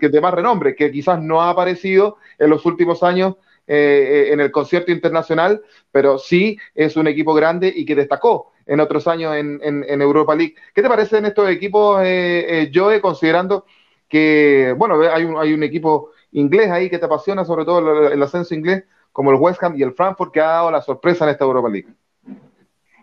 [0.00, 3.36] que de más renombre, que quizás no ha aparecido en los últimos años
[3.72, 8.80] eh, en el concierto internacional, pero sí es un equipo grande y que destacó en
[8.80, 10.56] otros años en, en, Europa League.
[10.74, 13.64] ¿Qué te parece en estos equipos, eh, eh, Joe, considerando
[14.08, 18.22] que, bueno, hay un, hay un equipo inglés ahí que te apasiona, sobre todo el,
[18.22, 21.30] ascenso inglés, como el West Ham y el Frankfurt, que ha dado la sorpresa en
[21.30, 21.88] esta Europa League?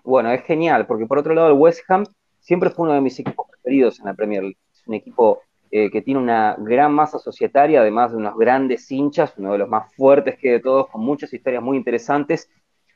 [0.03, 2.05] Bueno, es genial, porque por otro lado el West Ham
[2.39, 4.57] siempre fue uno de mis equipos preferidos en la Premier League.
[4.73, 9.33] Es un equipo eh, que tiene una gran masa societaria, además de unos grandes hinchas,
[9.37, 12.49] uno de los más fuertes que de todos, con muchas historias muy interesantes.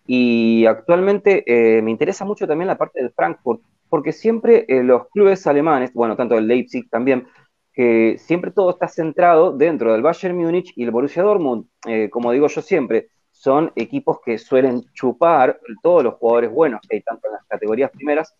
[0.07, 5.09] Y actualmente eh, me interesa mucho también la parte del Frankfurt, porque siempre eh, los
[5.09, 7.27] clubes alemanes, bueno, tanto el Leipzig también,
[7.73, 11.65] que siempre todo está centrado dentro del Bayern Múnich y el Borussia Dortmund.
[12.09, 17.01] como digo yo siempre, son equipos que suelen chupar todos los jugadores buenos que hay
[17.01, 18.35] tanto en las categorías primeras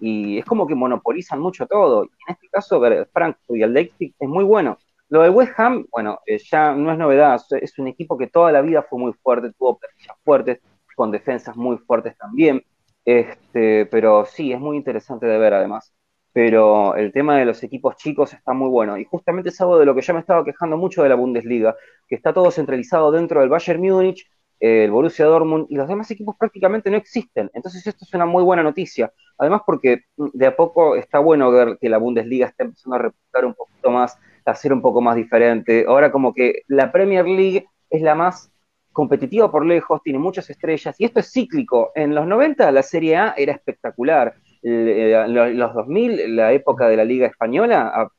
[0.00, 2.04] y es como que monopolizan mucho todo.
[2.04, 2.80] Y en este caso,
[3.12, 4.78] Frankfurt y el Leipzig es muy bueno.
[5.08, 8.50] Lo del West Ham, bueno, eh, ya no es novedad, es un equipo que toda
[8.50, 10.60] la vida fue muy fuerte, tuvo plantillas fuertes,
[10.96, 12.64] con defensas muy fuertes también.
[13.04, 15.92] Este, pero sí, es muy interesante de ver además.
[16.36, 18.98] Pero el tema de los equipos chicos está muy bueno.
[18.98, 21.74] Y justamente es algo de lo que ya me estaba quejando mucho de la Bundesliga,
[22.06, 26.36] que está todo centralizado dentro del Bayern Múnich, el Borussia Dortmund y los demás equipos
[26.38, 27.50] prácticamente no existen.
[27.54, 29.10] Entonces esto es una muy buena noticia.
[29.38, 33.46] Además porque de a poco está bueno ver que la Bundesliga está empezando a reputar
[33.46, 35.86] un poquito más, a ser un poco más diferente.
[35.88, 38.52] Ahora como que la Premier League es la más
[38.92, 41.92] competitiva por lejos, tiene muchas estrellas y esto es cíclico.
[41.94, 44.34] En los 90 la Serie A era espectacular.
[44.68, 48.10] En los 2000, la época de la Liga Española,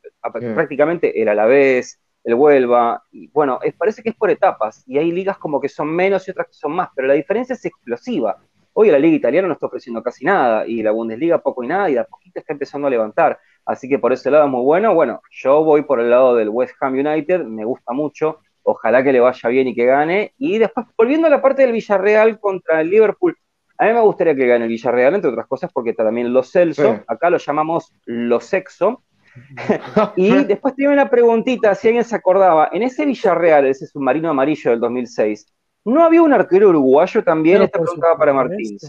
[0.55, 5.11] prácticamente era la vez el Huelva, y bueno, parece que es por etapas, y hay
[5.11, 8.37] ligas como que son menos y otras que son más, pero la diferencia es explosiva.
[8.71, 11.89] Hoy la liga italiana no está ofreciendo casi nada, y la Bundesliga poco y nada,
[11.89, 14.63] y de a poquito está empezando a levantar, así que por ese lado es muy
[14.63, 14.93] bueno.
[14.93, 19.11] Bueno, yo voy por el lado del West Ham United, me gusta mucho, ojalá que
[19.11, 22.79] le vaya bien y que gane, y después volviendo a la parte del Villarreal contra
[22.79, 23.37] el Liverpool,
[23.79, 26.51] A mí me gustaría que gane el Villarreal, entre otras cosas, porque está también Los
[26.51, 27.01] Celso, Sí.
[27.07, 29.03] acá lo llamamos Los Sexo.
[30.15, 34.71] y después tiene una preguntita, si alguien se acordaba, en ese Villarreal, ese submarino amarillo
[34.71, 35.45] del 2006,
[35.85, 37.57] ¿no había un arquero uruguayo también?
[37.57, 38.33] Pero Esta preguntaba para.
[38.33, 38.81] Martínez.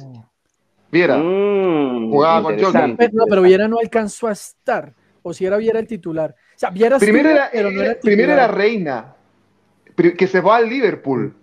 [0.90, 2.56] Viera, Mm, Jugaba con.
[2.96, 4.94] Pero, no, pero Viera no alcanzó a estar.
[5.22, 6.30] O si era Viera el titular.
[6.30, 8.48] O sea, Viera primero era, pero no era el primero era.
[8.48, 9.14] Reina,
[10.16, 11.34] que se va al Liverpool.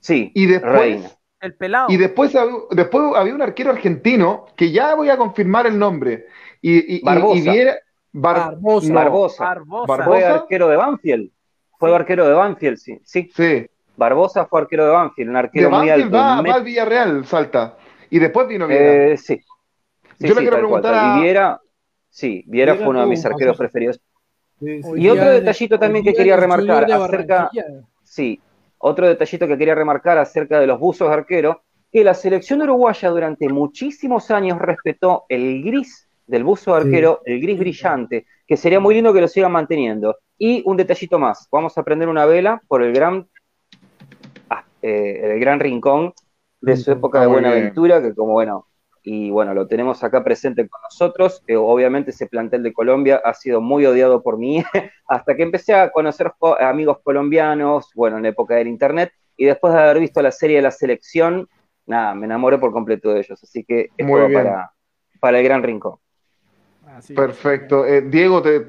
[0.00, 1.08] Sí, Y después, Reina.
[1.40, 1.86] El pelado.
[1.90, 2.32] y después,
[2.70, 6.26] después había un arquero argentino, que ya voy a confirmar el nombre.
[6.60, 7.38] Y, y- y- Barbosa.
[7.38, 7.76] y Viera-
[8.12, 8.88] Bar- Barbosa.
[8.88, 9.44] no, Barbosa.
[9.44, 9.86] Barbosa.
[9.86, 10.04] Barbosa.
[10.04, 11.30] Fue arquero de Banfield.
[11.78, 11.94] Fue Sí.
[11.94, 12.98] arquero de Banfield, sí.
[13.04, 13.66] Sí, Sí.
[13.96, 16.16] Barbosa fue arquero de Banfield, un De arquero muy Banfield alto.
[16.16, 17.76] va, va al Villarreal, salta.
[18.10, 19.12] Y después vino Viera.
[19.12, 19.36] Eh, sí.
[20.18, 21.14] Sí, Yo le sí, quiero tal cual, preguntar tal.
[21.14, 21.60] a- Y Viera,
[22.10, 24.00] sí, Viera Viera fue uno de mis arqueros preferidos.
[24.58, 24.88] Sí, sí.
[24.90, 27.50] Hoy Y otro detallito también que quería remarcar de acerca,
[28.02, 28.38] sí,
[28.82, 31.62] otro detallito que quería remarcar acerca de los buzos de arquero,
[31.92, 36.86] que la selección uruguaya durante muchísimos años respetó el gris del buzo de Sí.
[36.86, 40.16] arquero, el gris brillante, que sería muy lindo que lo sigan manteniendo.
[40.38, 43.26] Y un detallito más, vamos a prender una vela por el gran,
[44.48, 46.12] ah, eh, el gran rincón
[46.60, 46.98] de su Rincón.
[46.98, 48.66] época de Buenaventura, que como bueno,
[49.02, 51.42] y bueno, lo tenemos acá presente con nosotros.
[51.46, 54.62] Eh, obviamente ese plantel de Colombia ha sido muy odiado por mí,
[55.08, 59.46] hasta que empecé a conocer co- amigos colombianos, bueno, en la época del internet, y
[59.46, 61.48] después de haber visto la serie de la selección,
[61.86, 63.42] nada, me enamoré por completo de ellos.
[63.42, 64.44] Así que es Muy bien.
[64.44, 64.70] para,
[65.20, 65.96] para el gran rincón.
[66.96, 67.14] Así.
[67.14, 67.86] Perfecto.
[67.86, 68.60] Eh, Diego, te,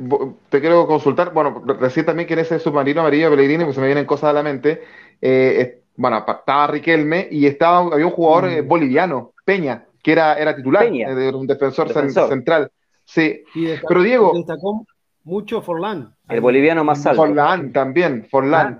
[0.49, 1.33] te quiero consultar.
[1.33, 4.33] Bueno, recién también que en ese submarino amarillo Pellegrini, pues se me vienen cosas a
[4.33, 4.81] la mente.
[5.21, 8.67] Eh, eh, bueno, estaba Riquelme y estaba, había un jugador eh, Mm.
[8.67, 11.09] boliviano, Peña, que era, era titular, Peña.
[11.09, 12.29] eh, era un defensor, cen- Defensor.
[12.29, 12.71] central.
[13.05, 14.85] Sí, Y destacó, pero Diego, destacó
[15.23, 16.15] mucho Forlán.
[16.29, 17.21] El boliviano más alto.
[17.21, 18.79] Forlán también, Forlán.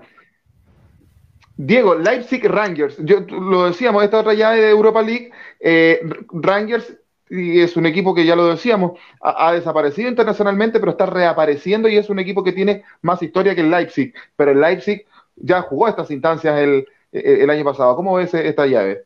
[1.56, 2.96] Diego, Leipzig Rangers.
[2.98, 5.30] Yo lo decíamos, esta otra llave de Europa League,
[5.60, 6.00] eh,
[6.32, 6.96] Rangers
[7.30, 11.88] y es un equipo que ya lo decíamos, ha, ha desaparecido internacionalmente, pero está reapareciendo
[11.88, 14.12] y es un equipo que tiene más historia que el Leipzig.
[14.36, 15.06] Pero el Leipzig
[15.36, 17.96] ya jugó estas instancias el, el, el año pasado.
[17.96, 19.04] ¿Cómo ves esta llave?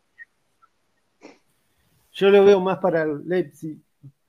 [2.17, 3.79] Yo lo veo más para el Leipzig,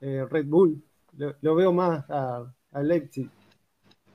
[0.01, 0.83] eh, Red Bull.
[1.17, 3.29] Lo, lo veo más a, a Leipzig.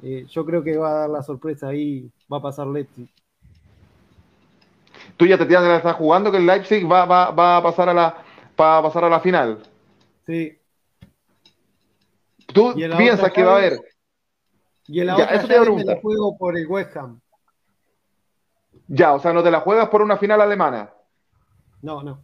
[0.02, 3.08] Eh, yo creo que va a dar la sorpresa ahí, va a pasar Leipzig.
[5.16, 7.62] Tú ya te tienes que la estás jugando que el Leipzig va, va, va a
[7.62, 8.24] pasar a la
[8.60, 9.62] va a pasar a la final.
[10.26, 10.58] Sí.
[12.52, 13.80] ¿Tú piensas que va a haber?
[14.86, 17.20] Y Ya, otra eso te a llave me la juego por el West Ham.
[18.88, 20.92] Ya, o sea, no te la juegas por una final alemana.
[21.80, 22.22] No, no.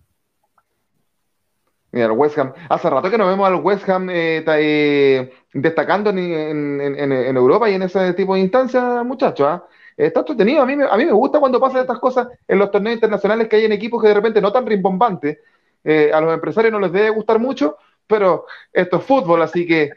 [1.90, 2.52] Mira, el West Ham.
[2.68, 7.12] Hace rato que no vemos al West Ham eh, ta- eh, destacando en, en- en-
[7.12, 9.46] en Europa y en ese tipo de instancias, muchachos.
[9.48, 9.64] ¿ah?
[9.96, 10.62] Está entretenido.
[10.62, 13.48] A mí, me, a mí me gusta cuando pasan estas cosas en los torneos internacionales
[13.48, 15.38] que hay en equipos que de repente no tan rimbombantes.
[15.82, 19.90] Eh, a los empresarios no les debe gustar mucho, pero esto es fútbol, así que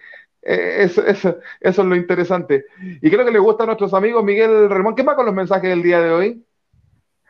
[0.43, 2.65] eh, eso, eso- eso es lo interesante.
[3.01, 4.95] Y creo que le gusta a nuestros amigos Miguel Ramón.
[4.95, 6.45] ¿Qué va con los mensajes del día de hoy?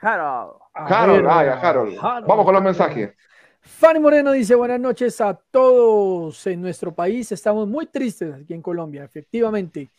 [0.02, 0.54] Harold.
[0.74, 1.98] Harold, ah, ya, Harold.
[2.00, 2.28] Harold.
[2.28, 3.12] Vamos con los mensajes.
[3.62, 7.32] Fanny Moreno dice buenas noches a todos en nuestro país.
[7.32, 9.90] Estamos muy tristes aquí en Colombia, efectivamente.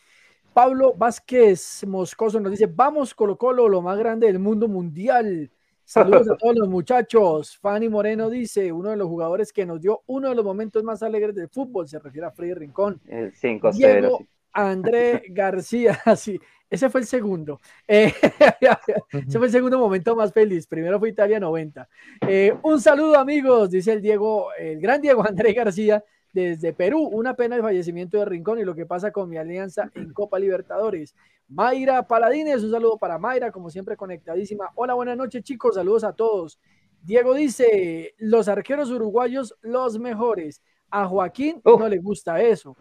[0.53, 5.49] Pablo Vázquez Moscoso nos dice, vamos Colo Colo, lo más grande del mundo mundial.
[5.85, 7.57] Saludos a todos los muchachos.
[7.57, 11.01] Fanny Moreno dice, uno de los jugadores que nos dio uno de los momentos más
[11.01, 13.01] alegres del fútbol, se refiere a Freddy Rincón.
[13.07, 13.73] El 5-0.
[13.73, 14.27] Diego sí.
[14.51, 17.61] André García, sí, ese fue el segundo.
[17.87, 18.13] Eh,
[19.11, 20.67] ese fue el segundo momento más feliz.
[20.67, 21.87] Primero fue Italia 90.
[22.27, 27.07] Eh, un saludo, amigos, dice el Diego, el gran Diego André García, desde Perú.
[27.11, 30.39] Una pena el fallecimiento de Rincón y lo que pasa con mi alianza en Copa
[30.39, 31.15] Libertadores.
[31.47, 34.71] Mayra Paladines, un saludo para Mayra, como siempre conectadísima.
[34.75, 36.59] Hola, buenas noches, chicos, saludos a todos.
[37.03, 40.63] Diego dice, los arqueros uruguayos, los mejores.
[40.95, 42.77] A Joaquín no le gusta eso.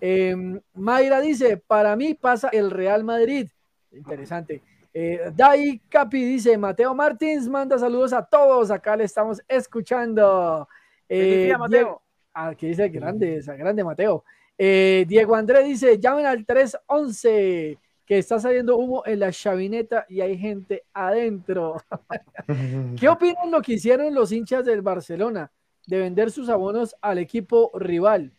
[0.00, 0.36] Eh,
[0.74, 3.48] Mayra dice, para mí pasa el Real Madrid.
[3.90, 4.62] Interesante.
[4.94, 8.70] Eh, Dai Capi dice, Mateo Martins manda saludos a todos.
[8.70, 10.68] Acá le estamos escuchando.
[11.08, 11.80] Eh, día, Mateo.
[11.80, 12.02] Diego-
[12.34, 14.22] ah, que dice grande, esa grande Mateo.
[14.56, 20.20] Eh, Diego André dice, llamen al 311, que está saliendo humo en la chavineta y
[20.20, 21.82] hay gente adentro.
[23.00, 25.50] ¿Qué opinan lo que hicieron los hinchas del Barcelona
[25.86, 28.32] de vender sus abonos al equipo rival?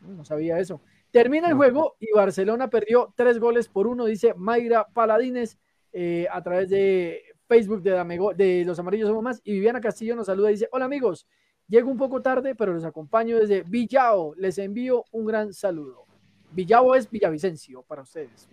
[0.00, 0.80] No sabía eso.
[1.10, 5.58] Termina el juego y Barcelona perdió tres goles por uno, dice Mayra Paladines
[5.92, 9.40] eh, a través de Facebook de, Damego- de Los Amarillos Somos Más.
[9.44, 11.26] Y Viviana Castillo nos saluda y dice: Hola amigos,
[11.68, 14.34] llego un poco tarde, pero los acompaño desde Villao.
[14.36, 16.06] Les envío un gran saludo.
[16.50, 18.48] Villao es Villavicencio para ustedes.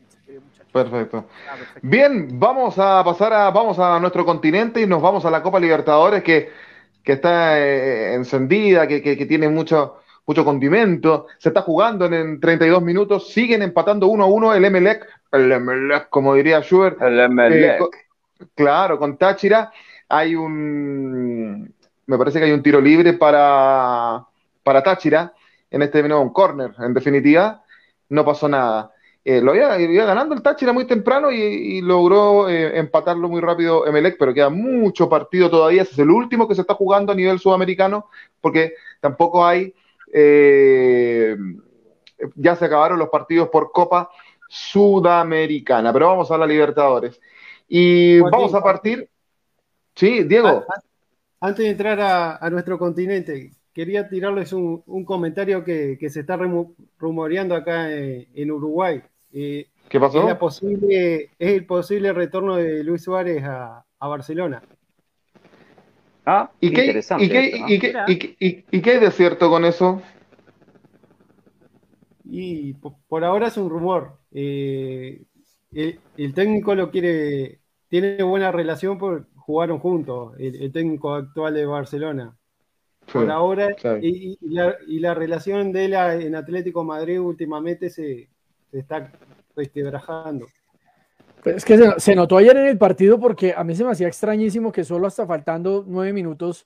[0.72, 1.26] Perfecto.
[1.50, 1.80] Ah, perfecto.
[1.82, 5.60] Bien, vamos a pasar a, vamos a nuestro continente y nos vamos a la Copa
[5.60, 6.50] Libertadores que
[7.04, 11.28] que está eh, encendida, que, tiene mucho, mucho condimento.
[11.38, 16.10] Se está jugando en, 32 minutos, siguen empatando 1 a 1 el Emelec, el Emelec,
[16.10, 17.02] como diría Schubert.
[17.02, 17.82] El Emelec.
[18.56, 19.72] claro, con Táchira
[20.08, 21.74] hay un,
[22.08, 24.26] me parece que hay un tiro libre para,
[24.64, 25.34] para Táchira,
[25.72, 27.64] en este minuto un corner, en definitiva,
[28.10, 28.92] no pasó nada.
[29.25, 34.17] Eh, lo había, ganando el Táchira muy temprano y, logró eh, empatarlo muy rápido Emelec,
[34.17, 35.82] pero queda mucho partido todavía.
[35.82, 38.08] Ese es el último que se está jugando a nivel sudamericano,
[38.41, 39.73] porque tampoco hay.
[40.12, 41.36] Eh,
[42.36, 44.10] ya se acabaron los partidos por Copa
[44.47, 47.19] Sudamericana, pero vamos a la Libertadores.
[47.67, 49.10] Y vamos a partir.
[49.95, 50.65] Sí, Diego.
[51.41, 56.38] Antes de entrar a, nuestro continente, quería tirarles un, comentario que, se está
[56.98, 59.02] rumoreando acá en Uruguay.
[59.32, 60.28] ¿Qué pasó?
[60.28, 64.62] Es, posible, es, el posible retorno de Luis Suárez a, Barcelona.
[66.26, 67.24] Ah, ¿Y qué, interesante.
[67.24, 67.30] ¿y
[67.80, 70.02] qué, y, qué, hay de cierto con eso?
[72.26, 74.20] Y por ahora es un rumor.
[74.34, 75.24] Eh,
[75.72, 82.38] el, técnico lo quiere, tiene buena relación porque jugaron juntos, el, técnico actual de Barcelona.
[83.12, 88.30] Por ahora, y, la, y, la, relación de él en Atlético Madrid últimamente se,
[88.72, 89.12] se está
[89.56, 90.48] resquebrajando.
[91.43, 94.08] Pues es que se, notó ayer en el partido porque a mí se me hacía
[94.08, 96.65] extrañísimo que solo hasta faltando nueve minutos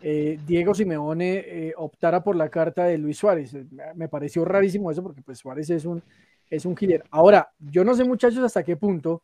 [0.00, 3.56] eh, Diego Simeone eh, optara por la carta de Luis Suárez.
[3.94, 6.02] Me pareció rarísimo eso porque pues Suárez es un,
[6.50, 7.04] es un killer.
[7.10, 9.22] Ahora, yo no sé muchachos hasta qué punto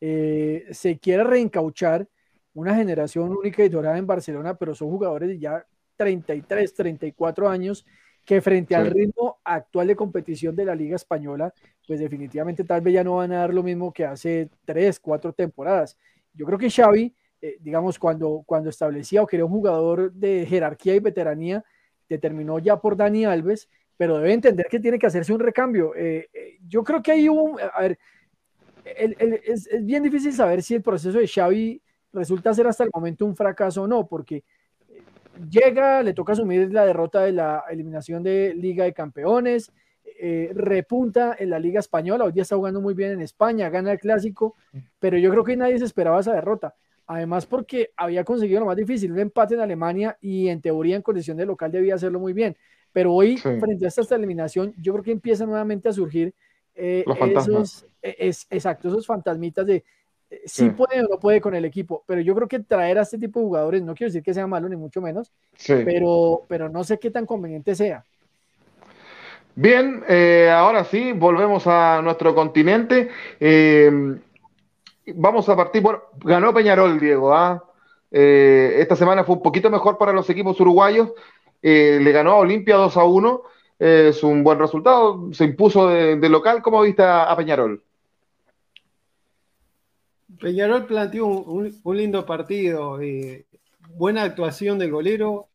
[0.00, 2.06] eh, se quiere reencauchar
[2.54, 5.64] una generación única y dorada en Barcelona, pero son jugadores ya
[5.96, 7.86] 33, 34 años
[8.26, 11.54] que frente al ritmo actual de competición de la Liga Española,
[11.86, 15.32] pues definitivamente tal vez ya no van a dar lo mismo que hace tres, cuatro
[15.32, 15.96] temporadas.
[16.34, 20.96] Yo creo que Xavi, eh, digamos, cuando, cuando establecía o quería un jugador de jerarquía
[20.96, 21.64] y veteranía,
[22.08, 25.94] determinó ya por Dani Alves, pero debe entender que tiene que hacerse un recambio.
[25.94, 27.98] Eh, eh, yo creo que ahí hubo, a ver,
[28.84, 31.80] es, es bien difícil saber si el proceso de Xavi
[32.12, 34.42] resulta ser hasta el momento un fracaso o no, porque
[35.50, 39.72] llega, le toca asumir la derrota de la eliminación de Liga de Campeones,
[40.18, 43.92] eh, repunta en la Liga Española, hoy día está jugando muy bien en España, gana
[43.92, 44.54] el clásico,
[44.98, 46.74] pero yo creo que nadie se esperaba esa derrota.
[47.08, 51.02] Además, porque había conseguido lo más difícil, un empate en Alemania y en teoría en
[51.02, 52.56] condición de local debía hacerlo muy bien.
[52.92, 56.34] Pero hoy, frente a esta eliminación, yo creo que empieza nuevamente a surgir
[56.74, 57.04] eh,
[57.36, 59.84] esos, e, es, exacto, esos fantasmitas de
[60.28, 63.02] eh, sí, puede o no puede con el equipo, pero yo creo que traer a
[63.02, 65.32] este tipo de jugadores, no quiero decir que sea malo ni mucho menos,
[65.66, 68.04] pero, pero no sé qué tan conveniente sea.
[69.54, 73.08] Bien, eh, ahora sí, volvemos a nuestro continente.
[73.40, 74.18] Eh,
[75.14, 77.32] vamos a partir, bueno, ganó Peñarol, Diego.
[77.32, 77.62] ¿ah?
[78.10, 81.12] esta semana fue un poquito mejor para los equipos uruguayos.
[81.62, 83.42] le ganó a Olimpia 2 a 1.
[83.78, 85.28] es un buen resultado.
[85.32, 86.62] Se impuso de, local.
[86.62, 87.82] ¿Cómo viste a Peñarol?
[90.40, 93.00] Peñarol planteó un, lindo partido.
[93.00, 93.46] Eh,
[93.94, 95.48] buena actuación del golero.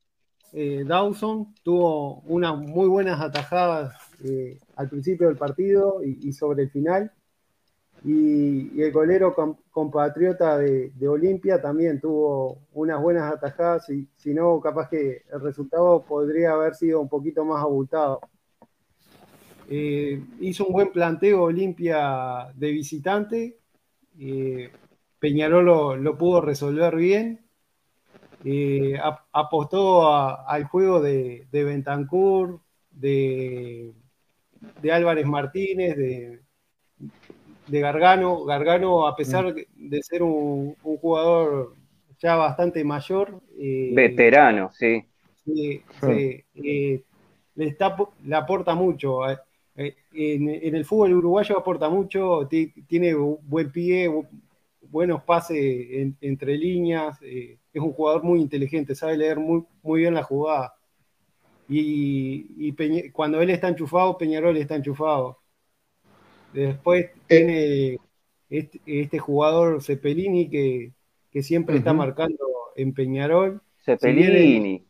[0.53, 6.69] Eh, Dawson tuvo unas muy buenas atajadas eh, al principio del partido y, sobre el
[6.69, 7.11] final.
[8.03, 9.35] Y, el golero
[9.69, 13.89] compatriota de, Olimpia también tuvo unas buenas atajadas.
[13.89, 18.19] Y si no, capaz que el resultado podría haber sido un poquito más abultado.
[19.69, 23.60] hizo un buen planteo Olimpia de visitante
[24.21, 24.69] eh,
[25.19, 27.41] Peñarol lo, pudo resolver bien.
[28.43, 28.97] Eh,
[29.31, 32.59] apostó al juego de, de Bentancur,
[32.91, 33.93] de,
[34.91, 36.39] Álvarez Martínez, de,
[37.67, 38.45] Gargano.
[38.45, 39.89] Gargano, a pesar mm.
[39.89, 41.75] de ser un, jugador
[42.19, 43.41] ya bastante mayor.
[43.59, 45.05] Eh, Veterano, sí.
[45.45, 45.83] Sí,
[47.55, 47.75] le,
[48.35, 49.19] aporta mucho.
[50.13, 52.47] En, en, el fútbol uruguayo aporta mucho,
[52.87, 54.09] tiene buen pie,
[54.91, 60.13] buenos pases entre líneas, eh, es un jugador muy inteligente, sabe leer muy, muy bien
[60.13, 60.75] la jugada.
[61.69, 62.73] Y,
[63.11, 65.39] cuando él está enchufado, Peñarol está enchufado.
[66.53, 67.13] Después eh.
[67.27, 67.97] tiene
[68.49, 70.91] este, este, jugador Cepelini que,
[71.41, 72.45] siempre está marcando
[72.75, 73.61] en Peñarol.
[73.85, 74.85] Cepelini.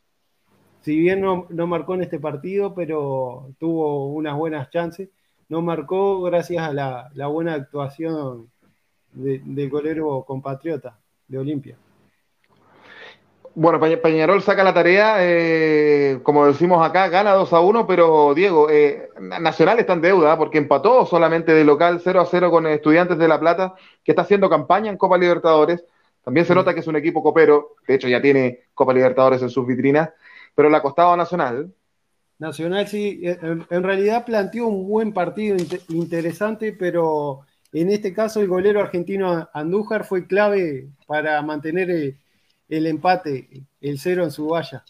[0.81, 5.09] Si bien, no, marcó en este partido, pero tuvo unas buenas chances.
[5.47, 8.49] No marcó gracias a la buena actuación
[9.13, 11.77] del golero compatriota de Olimpia.
[13.53, 18.69] Bueno, Peñarol saca la tarea, eh, como decimos acá, gana 2 a 1, pero Diego,
[18.69, 23.17] eh, Nacional está en deuda porque empató solamente de local 0 a 0 con Estudiantes
[23.17, 23.75] de La Plata,
[24.05, 25.83] que está haciendo campaña en Copa Libertadores.
[26.23, 29.49] También se nota que es un equipo copero, de hecho ya tiene Copa Libertadores en
[29.49, 30.11] sus vitrinas,
[30.55, 31.73] pero le ha costado a Nacional.
[32.39, 35.55] Nacional sí, en, realidad planteó un buen partido
[35.89, 37.41] interesante, pero
[37.71, 41.91] en este caso el golero argentino Andújar fue clave para mantener
[42.67, 44.83] el, empate, el cero en su valla.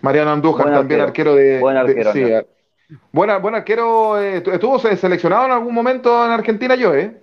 [0.00, 1.60] Mariano Andújar, también arquero, de...
[1.60, 2.12] Buen arquero.
[2.12, 2.24] sí,
[3.12, 7.22] buen, arquero, eh, ¿estuvo seleccionado en algún momento en Argentina yo, eh?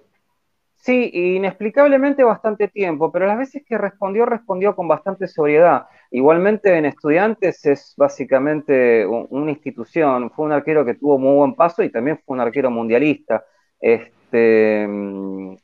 [0.77, 5.87] Sí, inexplicablemente bastante tiempo, pero las veces que respondió, respondió con bastante sobriedad.
[6.11, 11.83] Igualmente en estudiantes es básicamente una institución, fue un arquero que tuvo muy buen paso
[11.83, 13.45] y también fue un arquero mundialista.
[13.79, 15.55] Este, mm,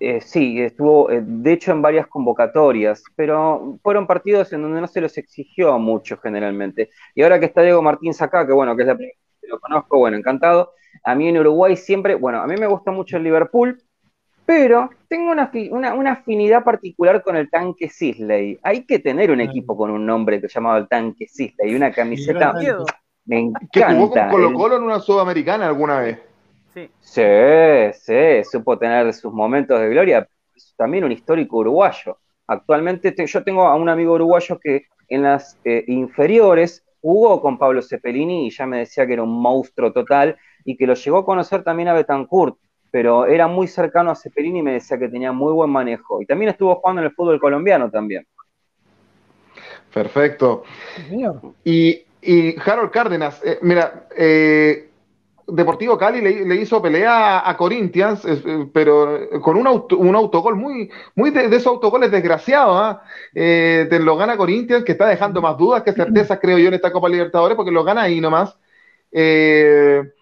[0.00, 4.86] eh, sí, estuvo eh, de hecho en varias convocatorias, pero fueron partidos en donde no
[4.86, 6.90] se los exigió mucho generalmente.
[7.14, 9.48] Y ahora que está Diego Martínez acá, que bueno, que es la primera vez que
[9.48, 10.72] lo conozco, bueno, encantado.
[11.04, 13.82] A mí en Uruguay siempre, bueno, a mí me gusta mucho el Liverpool,
[14.46, 15.50] pero tengo una,
[15.94, 18.58] una, afinidad particular con el tanque Sisley.
[18.62, 22.52] Hay que tener un equipo con un nombre que llamado el tanque Sisley, una camiseta.
[23.24, 23.68] Me encanta.
[23.72, 26.18] Que jugó con Colo Colo en una sudamericana alguna vez.
[26.74, 26.90] Sí.
[27.00, 27.22] sí,
[27.92, 30.28] sí, supo tener sus momentos de gloria.
[30.76, 32.18] también un histórico uruguayo.
[32.46, 37.80] Actualmente yo tengo a un amigo uruguayo que en las eh, inferiores jugó con Pablo
[37.80, 41.24] Cepelini y ya me decía que era un monstruo total y que lo llegó a
[41.24, 42.56] conocer también a Betancourt
[42.94, 46.22] pero era muy cercano a Cepelini y me decía que tenía muy buen manejo.
[46.22, 48.24] Y también estuvo jugando en el fútbol colombiano también.
[49.92, 50.62] Perfecto.
[51.64, 54.90] Y, y Harold Cárdenas, eh, mira, eh,
[55.44, 59.66] Deportivo Cali le, hizo pelea a, Corinthians, eh, pero con un,
[59.98, 62.76] un autogol muy, muy de, esos autogoles desgraciados.
[62.76, 63.02] ¿ah?
[63.32, 66.92] te lo gana Corinthians, que está dejando más dudas que certezas, creo yo, en esta
[66.92, 68.56] Copa Libertadores, porque lo gana ahí nomás.
[69.10, 70.13] Eh,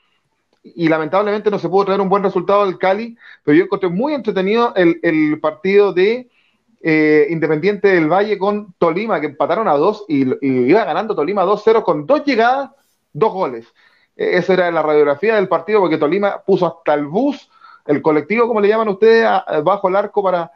[0.63, 4.15] y lamentablemente no se pudo traer un buen resultado del Cali, pero yo encontré muy
[4.15, 6.31] entretenido el, partido de
[6.81, 11.83] eh, Independiente del Valle con Tolima, que empataron a dos y, iba ganando Tolima 2-0
[11.83, 12.71] con dos llegadas,
[13.13, 13.67] dos goles.
[14.17, 17.51] E, esa era la radiografía del partido porque Tolima puso hasta el bus,
[17.87, 19.29] el colectivo, como le llaman ustedes,
[19.65, 20.53] bajo el arco para,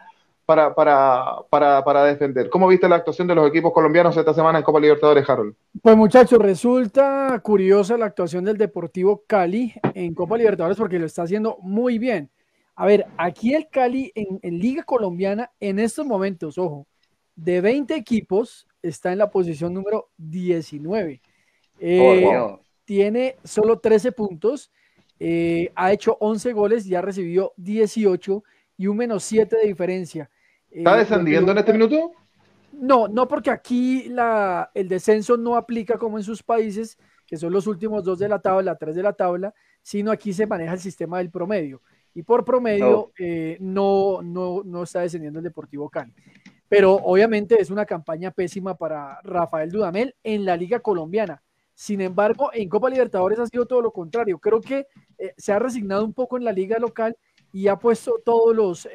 [0.47, 2.49] para, para, para, para, defender.
[2.49, 5.57] ¿Cómo viste la actuación de los equipos colombianos esta semana en Copa Libertadores, Harold?
[5.83, 11.25] Pues muchachos, resulta curiosa la actuación del Deportivo Cali en Copa Libertadores porque lo está
[11.25, 12.31] haciendo muy bien.
[12.77, 16.87] A ver, aquí el Cali en, Liga Colombiana en estos momentos, ojo,
[17.35, 21.21] de 20 equipos está en la posición número 19.
[21.81, 24.71] Eh, tiene solo 13 puntos,
[25.19, 28.45] eh, ha hecho 11 goles y ha recibido 18
[28.77, 30.31] y un menos 7 de diferencia.
[30.71, 32.13] ¿Está eh, descendiendo en este minuto?
[32.73, 37.53] No, no porque aquí la, el descenso no aplica como en sus países, que son
[37.53, 40.81] los últimos dos de la tabla, tres de la tabla, sino aquí se maneja el
[40.81, 41.81] sistema del promedio.
[42.15, 46.13] Y por promedio eh, no, no, no está descendiendo el Deportivo Cali.
[46.69, 51.43] Pero obviamente es una campaña pésima para Rafael Dudamel en la Liga Colombiana.
[51.75, 54.39] Sin embargo, en Copa Libertadores ha sido todo lo contrario.
[54.39, 54.87] Creo que
[55.19, 57.17] eh, se ha resignado un poco en la liga local
[57.53, 58.89] y ha puesto todos los,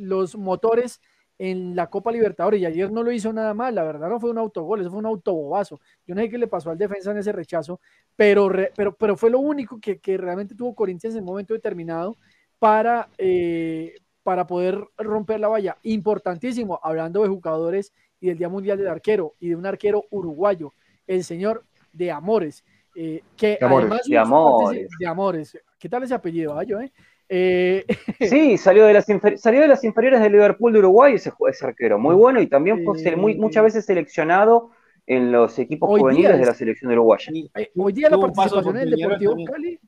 [0.00, 1.00] los motores
[1.38, 4.30] en la Copa Libertadores y ayer no lo hizo nada mal, la verdad no fue
[4.30, 5.80] un autogol, eso fue un autobobazo.
[6.06, 7.80] Yo no sé qué le pasó al defensa en ese rechazo,
[8.14, 12.18] pero, pero, pero fue lo único que, realmente tuvo Corinthians en el momento determinado
[12.58, 15.78] para, eh, para poder romper la valla.
[15.82, 20.74] Importantísimo, hablando de jugadores y del Día Mundial del Arquero y de un arquero uruguayo,
[21.06, 22.64] el señor de Amores.
[22.94, 24.04] Eh, que de Amores.
[24.06, 24.88] de Amores.
[24.98, 25.58] de Amores.
[25.78, 26.92] ¿Qué tal ese apellido, ah, eh?
[27.32, 27.86] Eh,
[28.28, 29.06] sí, salió de, las
[29.36, 32.84] salió de las inferiores de Liverpool de Uruguay ese, ese arquero, muy bueno y también
[32.84, 34.72] fue muy, muchas veces seleccionado
[35.06, 37.20] en los equipos juveniles de la selección de Uruguay.
[37.54, 39.78] Eh, hoy día la participación en el Deportivo Cali,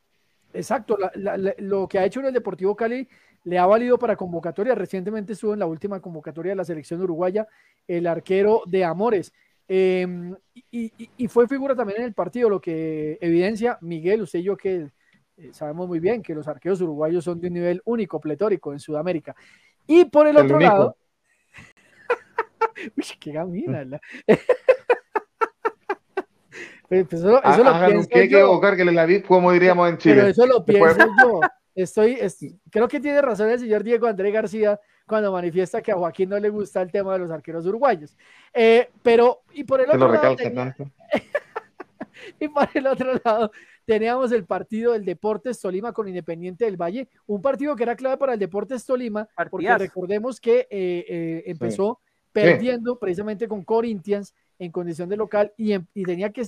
[0.55, 0.97] exacto,
[1.59, 3.09] lo que ha hecho en el Deportivo Cali
[3.43, 4.77] le ha valido para convocatoria.
[4.77, 7.49] Recientemente estuvo en la última convocatoria de la selección uruguaya
[7.89, 9.33] el arquero de Amores.
[9.67, 10.37] Em,
[10.71, 14.57] y, y, fue figura también en el partido, lo que evidencia Miguel, usted y yo
[14.57, 14.91] que
[15.43, 18.79] eh, sabemos muy bien que los arqueros uruguayos son de un nivel único, pletórico en
[18.79, 19.35] Sudamérica.
[19.87, 20.97] Y por el, otro lado.
[22.97, 24.01] Uy, qué gamina.
[26.89, 28.61] pues eso, eso lo pienso que yo.
[28.61, 30.15] que la vi, como diríamos en Chile.
[30.17, 31.41] Pero eso lo pienso yo.
[31.75, 32.19] Estoy,
[32.71, 36.39] creo que tiene razón el señor Diego André García cuando manifiesta que a Joaquín no
[36.39, 38.15] le gusta el tema de los arqueros uruguayos.
[38.53, 40.37] Eh, pero, y por el otro lado.
[42.41, 43.51] y por el otro lado,
[43.85, 48.17] teníamos el partido del Deportes Tolima con Independiente del Valle, un partido que era clave
[48.17, 52.01] para el Deportes Tolima, porque recordemos que eh, eh, empezó
[52.33, 56.47] perdiendo precisamente con Corinthians en condición de local y, tenía que,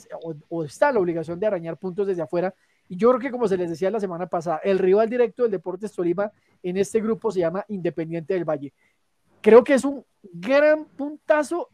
[0.49, 2.55] o, está la obligación de arañar puntos desde afuera.
[2.89, 5.53] Y yo creo que como se les decía la semana pasada, el rival directo del
[5.53, 6.31] Deportes Tolima
[6.63, 8.73] en este grupo se llama Independiente del Valle.
[9.41, 11.71] Creo que es un gran puntazo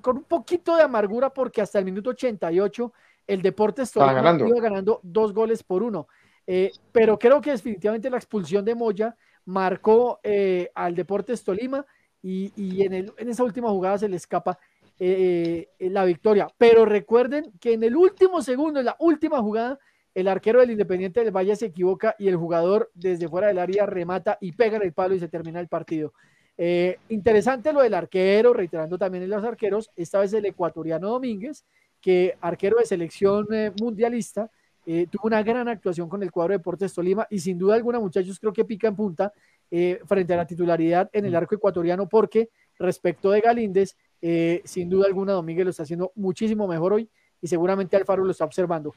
[0.00, 2.92] con un poquito de amargura porque hasta el minuto 88
[3.32, 4.46] el Deportes Tolima ganando.
[4.46, 6.08] iba ganando dos goles por uno.
[6.46, 11.84] Eh, pero creo que definitivamente la expulsión de Moya marcó eh, al Deportes Tolima
[12.22, 14.58] y, y en, el- en esa última jugada se le escapa
[14.98, 16.48] eh, la victoria.
[16.58, 19.78] Pero recuerden que en el último segundo, en la última jugada,
[20.14, 23.86] el arquero del Independiente del Valle se equivoca y el jugador desde fuera del área
[23.86, 26.12] remata y pega en el palo y se termina el partido.
[26.58, 31.64] Eh, interesante lo del arquero, reiterando también en los arqueros, esta vez el ecuatoriano Domínguez,
[32.00, 34.50] que arquero de selección eh, mundialista,
[34.86, 38.00] eh, tuvo una gran actuación con el cuadro de Deportes Tolima y sin duda alguna,
[38.00, 39.32] muchachos, creo que pica en punta
[39.70, 42.48] eh, frente a la titularidad en el arco ecuatoriano porque
[42.78, 47.08] respecto de Galíndez, eh, sin duda alguna Domínguez lo está haciendo muchísimo mejor hoy
[47.40, 48.94] y seguramente Alfaro lo está observando.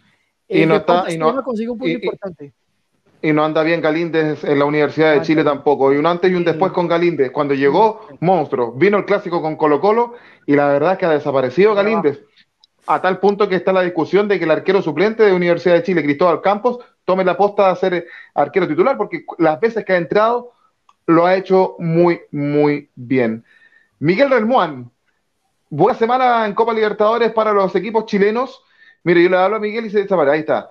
[0.47, 2.53] Y no está- y no- consigue un punto y- importante.
[3.21, 5.93] Y no anda bien Galíndez en la Universidad de Chile tampoco.
[5.93, 7.31] Y un antes y un después con Galíndez.
[7.31, 8.73] Cuando llegó, monstruo.
[8.73, 12.19] Vino el clásico con Colo Colo y la verdad es que ha desaparecido Galíndez.
[12.85, 15.83] A tal punto que está la discusión de que el arquero suplente de Universidad de
[15.83, 19.97] Chile, Cristóbal Campos, tome la posta de ser arquero titular, porque las veces que ha
[19.97, 20.51] entrado
[21.05, 23.43] lo ha hecho muy, muy bien.
[23.99, 24.91] Miguel Relmuán,
[25.69, 28.61] buena semana en Copa Libertadores para los equipos chilenos.
[29.03, 30.33] Mire, yo le hablo a Miguel y se desaparece.
[30.33, 30.69] Ahí está.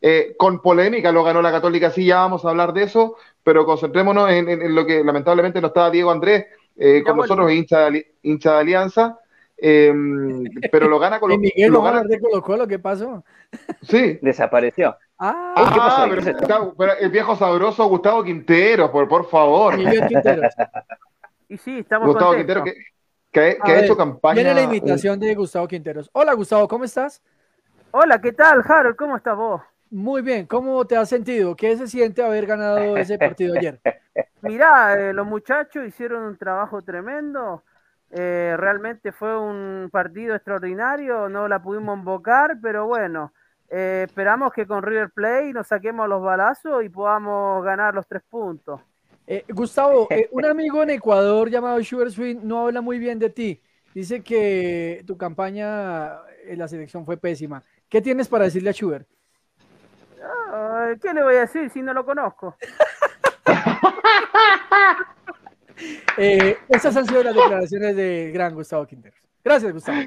[0.00, 3.64] Eh, con polémica lo ganó la Católica, sí, ya vamos a hablar de eso, pero
[3.64, 6.46] concentrémonos en, en- en lo que lamentablemente no estaba Diego Andrés
[6.76, 9.20] eh, con nosotros, hincha de, hincha de Alianza,
[9.62, 9.92] eh,
[10.70, 13.24] pero lo gana con Y lo, Miguel, lo gana- de Colo Colo, ¿qué pasó?
[13.82, 14.18] sí.
[14.20, 14.96] Desapareció.
[15.18, 16.10] Ah, Ah, ¿qué pasó ahí?
[16.10, 16.46] pero, ¿Qué es esto?
[16.46, 19.76] Gustavo- pero el viejo sabroso Gustavo Quintero, por, por favor.
[19.78, 20.52] Miguel Quinteros.
[21.48, 22.64] Y sí, estamos Gustavo contentos.
[22.64, 22.82] Quintero que,
[23.30, 24.34] que, ha- A que ha ver, hecho campaña.
[24.34, 26.10] Viene la invitación de Gustavo Quinteros.
[26.12, 27.22] Hola Gustavo, ¿cómo estás?
[27.92, 28.96] Hola, ¿qué tal, Harold?
[28.96, 29.60] ¿Cómo estás vos?
[29.90, 31.54] Muy bien, ¿cómo te has sentido?
[31.54, 33.78] ¿Qué se siente haber ganado ese partido ayer?
[34.40, 37.62] Mirá, eh, los muchachos hicieron un trabajo tremendo.
[38.14, 41.28] Eh, realmente fue un partido extraordinario.
[41.28, 43.32] No la pudimos invocar, pero bueno,
[43.74, 48.22] eh, esperamos que con River Plate nos saquemos los balazos y podamos ganar los tres
[48.28, 48.82] puntos.
[49.26, 53.30] Eh, Gustavo, eh, un amigo en Ecuador llamado Sugar Swing no habla muy bien de
[53.30, 53.62] ti.
[53.94, 57.62] Dice que tu campaña en la selección fue pésima.
[57.88, 59.06] ¿Qué tienes para decirle a Sugar?
[60.52, 62.56] Ay, ¿Qué le voy a decir si no lo conozco?
[66.18, 69.18] Eh, estas han sido las declaraciones del gran Gustavo Quinteros.
[69.44, 69.98] Gracias, Gustavo.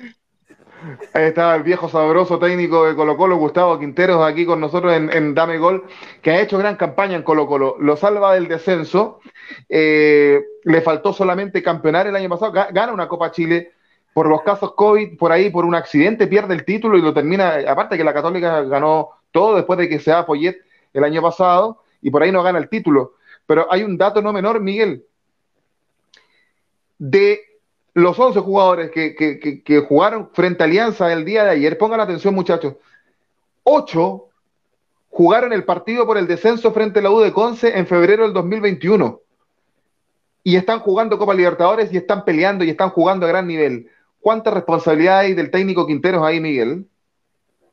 [1.13, 5.33] Ahí estaba el viejo sabroso técnico de Colo Colo, Gustavo Quinteros, aquí con nosotros en,
[5.33, 5.85] Dame Gol,
[6.21, 7.75] que ha hecho gran campaña en Colo Colo.
[7.79, 9.19] Lo salva del descenso.
[9.67, 12.53] Eh, le faltó solamente campeonar el año pasado.
[12.53, 13.71] Ga- Gana una Copa Chile
[14.13, 17.55] por los casos COVID, por ahí, por un accidente, pierde el título y lo termina.
[17.67, 20.57] Aparte que la Católica ganó todo después de que se da Poyet
[20.93, 23.15] el año pasado y por ahí no gana el título.
[23.47, 25.03] Pero hay un dato no menor, Miguel.
[26.97, 27.41] De
[27.93, 32.75] los 11 jugadores que, jugaron frente a Alianza el día de ayer, pongan atención muchachos,
[33.63, 34.25] 8
[35.09, 38.33] jugaron el partido por el descenso frente a la U de Conce en febrero del
[38.33, 39.21] 2021
[40.43, 43.89] y están jugando Copa Libertadores y están peleando y están jugando a gran nivel.
[44.19, 46.85] ¿Cuánta responsabilidad hay del técnico Quinteros ahí, Miguel?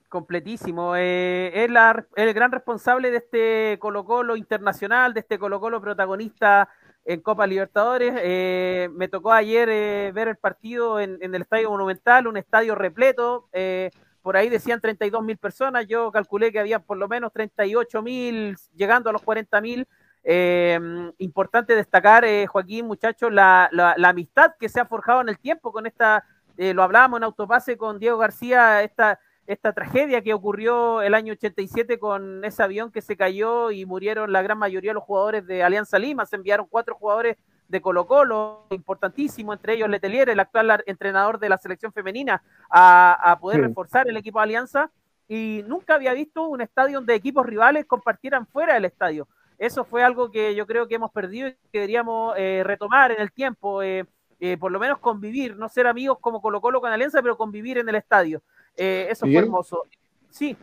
[0.08, 0.94] Completísimo.
[0.96, 1.70] eh, es
[2.16, 6.68] el gran responsable de este Colo Colo internacional, de este Colo Colo protagonista
[7.04, 8.14] en Copa Libertadores.
[8.18, 13.48] Eh, me tocó ayer eh, ver el partido en, el Estadio Monumental, un estadio repleto.
[13.52, 13.90] eh,
[14.22, 18.56] por ahí decían 32 mil personas, yo calculé que había por lo menos 38 mil,
[18.76, 19.88] llegando a los 40 mil.
[20.22, 20.78] Eh,
[21.18, 25.72] importante destacar, Joaquín, muchachos, la, la- la amistad que se ha forjado en el tiempo
[25.72, 26.24] con esta,
[26.56, 29.18] lo hablábamos en Autopase con Diego García, esta,
[29.52, 34.32] esta tragedia que ocurrió el año 87 con ese avión que se cayó y murieron
[34.32, 37.36] la gran mayoría de los jugadores de Alianza Lima, se enviaron cuatro jugadores
[37.68, 43.30] de Colo Colo, importantísimo, entre ellos Letelier, el actual entrenador de la selección femenina, a,
[43.32, 43.66] a poder Sí.
[43.68, 44.90] reforzar el equipo de Alianza,
[45.28, 49.26] y nunca había visto un estadio donde equipos rivales compartieran fuera del estadio.
[49.56, 53.20] Eso fue algo que yo creo que hemos perdido y que deberíamos eh, retomar en
[53.20, 54.04] el tiempo, eh,
[54.40, 57.78] eh, por lo menos convivir, no ser amigos como Colo Colo con Alianza, pero convivir
[57.78, 58.42] en el estadio.
[58.76, 59.42] Eh, eso Miguel.
[59.42, 59.82] fue hermoso.
[60.30, 60.56] Sí,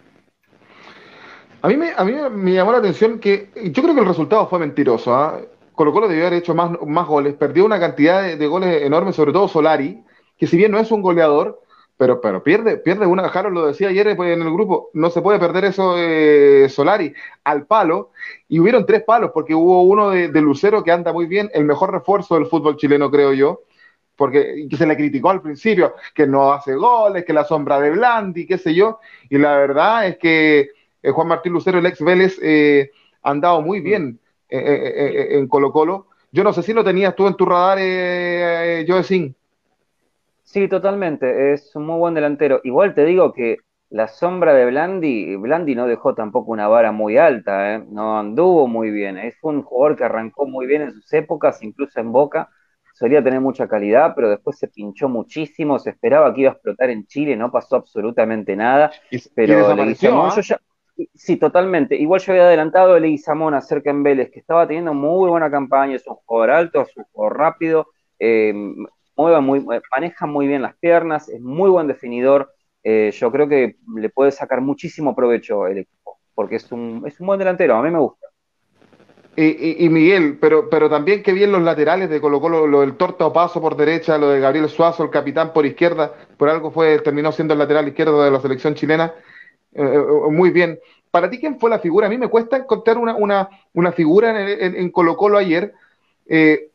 [1.62, 4.47] A mí, me, a mí me llamó la atención que yo creo que el resultado
[4.47, 5.14] fue mentiroso.
[5.14, 5.39] ¿ah?
[5.74, 9.16] Colo Colo debió haber hecho más, más goles, perdió una cantidad de, de goles enormes,
[9.16, 10.03] sobre todo Solari,
[10.38, 11.62] que si bien no es un goleador,
[11.97, 15.22] pero, pero pierde, pierde una, Jaro lo decía ayer pues, en el grupo, no se
[15.22, 18.12] puede perder eso eh, Solari al palo,
[18.47, 21.66] y hubieron tres palos, porque hubo uno de, de Lucero que anda muy bien, el
[21.66, 23.62] mejor refuerzo del fútbol chileno, creo yo,
[24.20, 27.89] porque que se le criticó al principio, que no hace goles, que la sombra de
[27.89, 28.99] Blandi, qué sé yo,
[29.30, 30.70] y la verdad es que
[31.03, 32.38] Juan Martín Lucero, el ex Vélez,
[33.24, 36.09] ha andado muy bien en Colo Colo.
[36.32, 39.36] Yo no sé si lo tenías tú en tu radar, eh, Joe Sin.
[40.43, 41.53] Sí, totalmente.
[41.53, 42.61] Es un muy buen delantero.
[42.63, 43.57] Igual te digo que
[43.89, 47.84] la sombra de Blandi, Blandi no dejó tampoco una vara muy alta, ¿eh?
[47.89, 49.17] no anduvo muy bien.
[49.17, 52.49] Es un jugador que arrancó muy bien en sus épocas, incluso en Boca.
[52.99, 55.79] Solía tener mucha calidad, pero después se pinchó muchísimo.
[55.79, 58.91] Se esperaba que iba a explotar en Chile, no pasó absolutamente nada.
[59.33, 59.53] pero
[61.13, 61.95] Sí, totalmente.
[61.95, 65.95] Igual yo había adelantado a Leguizamón acerca en Vélez, que estaba teniendo muy buena campaña,
[65.95, 67.87] es un jugador alto, es un jugador rápido,
[68.19, 68.53] eh,
[69.15, 72.51] muy, maneja muy bien las piernas, es muy buen definidor.
[72.83, 77.17] Eh, yo creo que le puede sacar muchísimo provecho el equipo, porque es un, es
[77.21, 78.27] un buen delantero, a mí me gusta.
[79.41, 83.31] Y, Miguel, pero, pero también que bien los laterales de Colo Colo, lo del Torta
[83.31, 87.31] Paso por derecha, lo de Gabriel Suazo, el capitán por izquierda, por algo fue, terminó
[87.31, 89.13] siendo el lateral izquierdo de la selección chilena.
[89.73, 90.77] Eh, eh, muy bien.
[91.09, 92.07] Para ti, ¿quién fue la figura?
[92.07, 95.73] A mí me cuesta encontrar una, una, una figura en, en, Colo Colo ayer,
[96.27, 96.69] eh,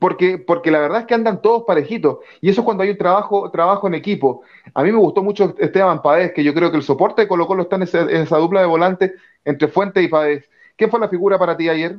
[0.00, 2.18] porque, porque la verdad es que andan todos parejitos.
[2.40, 4.42] Y eso es cuando hay un trabajo, trabajo en equipo.
[4.74, 7.46] A mí me gustó mucho Esteban Paez, que yo creo que el soporte de Colo
[7.46, 9.14] Colo está en, esa dupla de volante
[9.44, 10.50] entre Fuente y Paez.
[10.80, 11.98] ¿Quién fue la figura para ti ayer?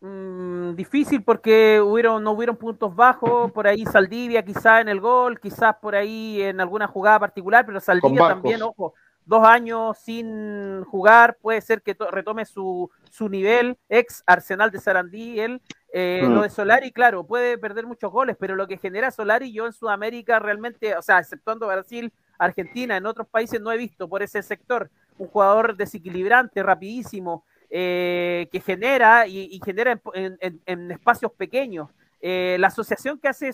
[0.00, 5.38] Mm, difícil porque hubieron, no hubieron puntos bajos, por ahí Saldivia quizá en el gol,
[5.38, 8.94] quizás por ahí en alguna jugada particular, pero Saldivia también, ojo,
[9.24, 15.38] dos años sin jugar, puede ser que retome su, su nivel, ex Arsenal de Sarandí,
[15.38, 16.42] él, eh, lo mm.
[16.42, 20.40] de Solari, claro, puede perder muchos goles, pero lo que genera Solari yo en Sudamérica
[20.40, 24.90] realmente, o sea, exceptuando Brasil, Argentina, en otros países no he visto por ese sector,
[25.16, 31.88] un jugador desequilibrante, rapidísimo, eh, que genera y, genera en, espacios pequeños.
[32.20, 33.52] Eh, la asociación que hace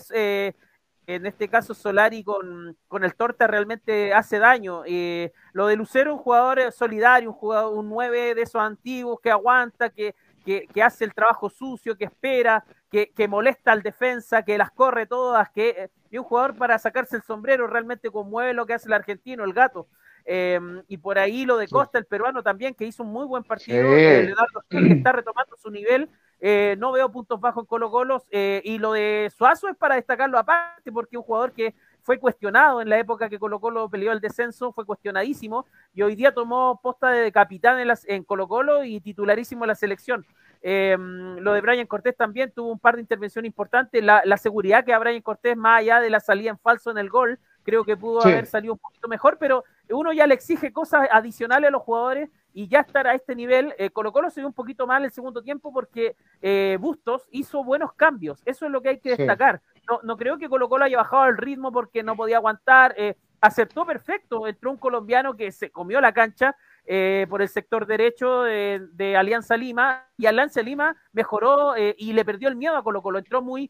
[1.07, 4.83] en este caso Solari con, el Torta realmente hace daño.
[4.85, 9.31] Eh, lo de Lucero, un jugador solidario, un jugador, un 9 de esos antiguos que
[9.31, 10.15] aguanta, que,
[10.45, 15.05] que, hace el trabajo sucio, que espera, que, que, molesta al defensa, que las corre
[15.05, 18.87] todas, que eh, y un jugador para sacarse el sombrero realmente conmueve lo que hace
[18.87, 19.87] el argentino, el gato.
[20.29, 20.59] Eh,
[20.89, 23.87] y por ahí lo de Costa, el peruano también, que hizo un muy buen partido,
[23.87, 24.33] que
[24.69, 26.09] está retomando su nivel
[26.39, 28.23] eh, no veo puntos bajos en Colo Colo.
[28.29, 32.81] Eh, y lo de Suazo es para destacarlo aparte, porque un jugador que fue cuestionado
[32.81, 36.79] en la época que Colo Colo peleó el descenso, fue cuestionadísimo, y hoy día tomó
[36.81, 40.25] posta de capitán en, las, en Colo Colo y titularísimo en la selección.
[40.63, 44.03] Lo de Brian Cortés también tuvo un par de intervenciones importantes.
[44.03, 47.09] La, seguridad que a Brian Cortés, más allá de la salida en falso en el
[47.09, 51.05] gol, creo que pudo haber salido un poquito mejor, pero uno ya le exige cosas
[51.11, 53.75] adicionales a los jugadores y ya estar a este nivel.
[53.77, 57.65] Eh, Colo Colo se vio un poquito mal el segundo tiempo porque eh, Bustos hizo
[57.65, 58.41] buenos cambios.
[58.45, 59.61] Eso es lo que hay que destacar.
[59.85, 62.95] No, no creo que Colo Colo haya bajado el ritmo porque no podía aguantar.
[62.95, 64.47] Eh, aceptó perfecto.
[64.47, 66.55] Entró un colombiano que se comió la cancha
[66.85, 72.47] eh, por el sector derecho de, Alianza Lima y Alianza Lima mejoró y le perdió
[72.47, 73.19] el miedo a Colo Colo.
[73.19, 73.69] Entró muy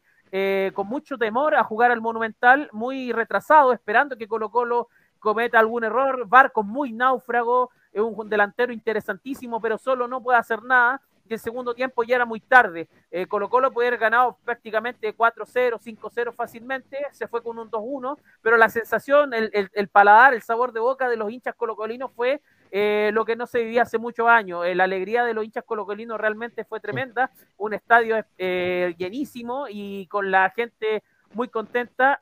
[0.74, 5.84] con mucho temor a jugar al Monumental, muy retrasado, esperando que Colo Colo cometa algún
[5.84, 6.26] error.
[6.26, 11.00] Barco muy náufrago, es un delantero interesantísimo, pero solo no puede hacer nada.
[11.28, 12.88] Y el segundo tiempo ya era muy tarde.
[13.10, 18.18] Eh, Colo Colo puede haber ganado prácticamente 4-0, 5-0 fácilmente, se fue con un 2-1,
[18.40, 22.40] pero la sensación, el, el, paladar, el sabor de boca de los hinchas colocolinos fue
[22.70, 24.66] eh, lo que no se vivía hace muchos años.
[24.66, 27.30] Eh, la alegría de los hinchas colocolinos realmente fue tremenda.
[27.56, 31.02] Un estadio llenísimo y con la gente
[31.34, 32.20] muy contenta.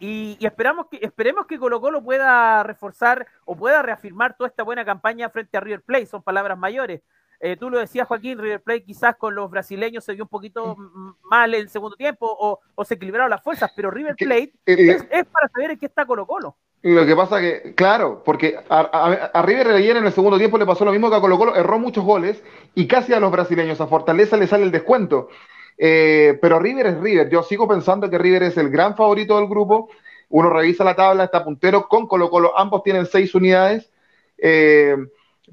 [0.00, 4.84] Y, esperamos que, esperemos que Colo Colo pueda reforzar o pueda reafirmar toda esta buena
[4.84, 7.02] campaña frente a River Plate, son palabras mayores.
[7.40, 10.76] Eh, tú lo decías, Joaquín, River Plate quizás con los brasileños se vio un poquito
[11.22, 15.48] mal en el segundo tiempo o, se equilibraron las fuerzas, pero River Plate es, para
[15.48, 16.56] saber en qué está Colo Colo.
[16.84, 20.84] Lo que pasa que, claro, porque a, River ayer en el segundo tiempo le pasó
[20.84, 22.42] lo mismo que a Colo Colo, erró muchos goles
[22.74, 25.30] y casi a los brasileños, a Fortaleza le sale el descuento.
[25.78, 27.30] Eh, pero River es River.
[27.30, 29.88] Yo sigo pensando que River es el gran favorito del grupo.
[30.28, 32.52] Uno revisa la tabla, está puntero con Colo Colo.
[32.54, 33.90] Ambos tienen seis unidades.
[34.36, 34.94] Eh,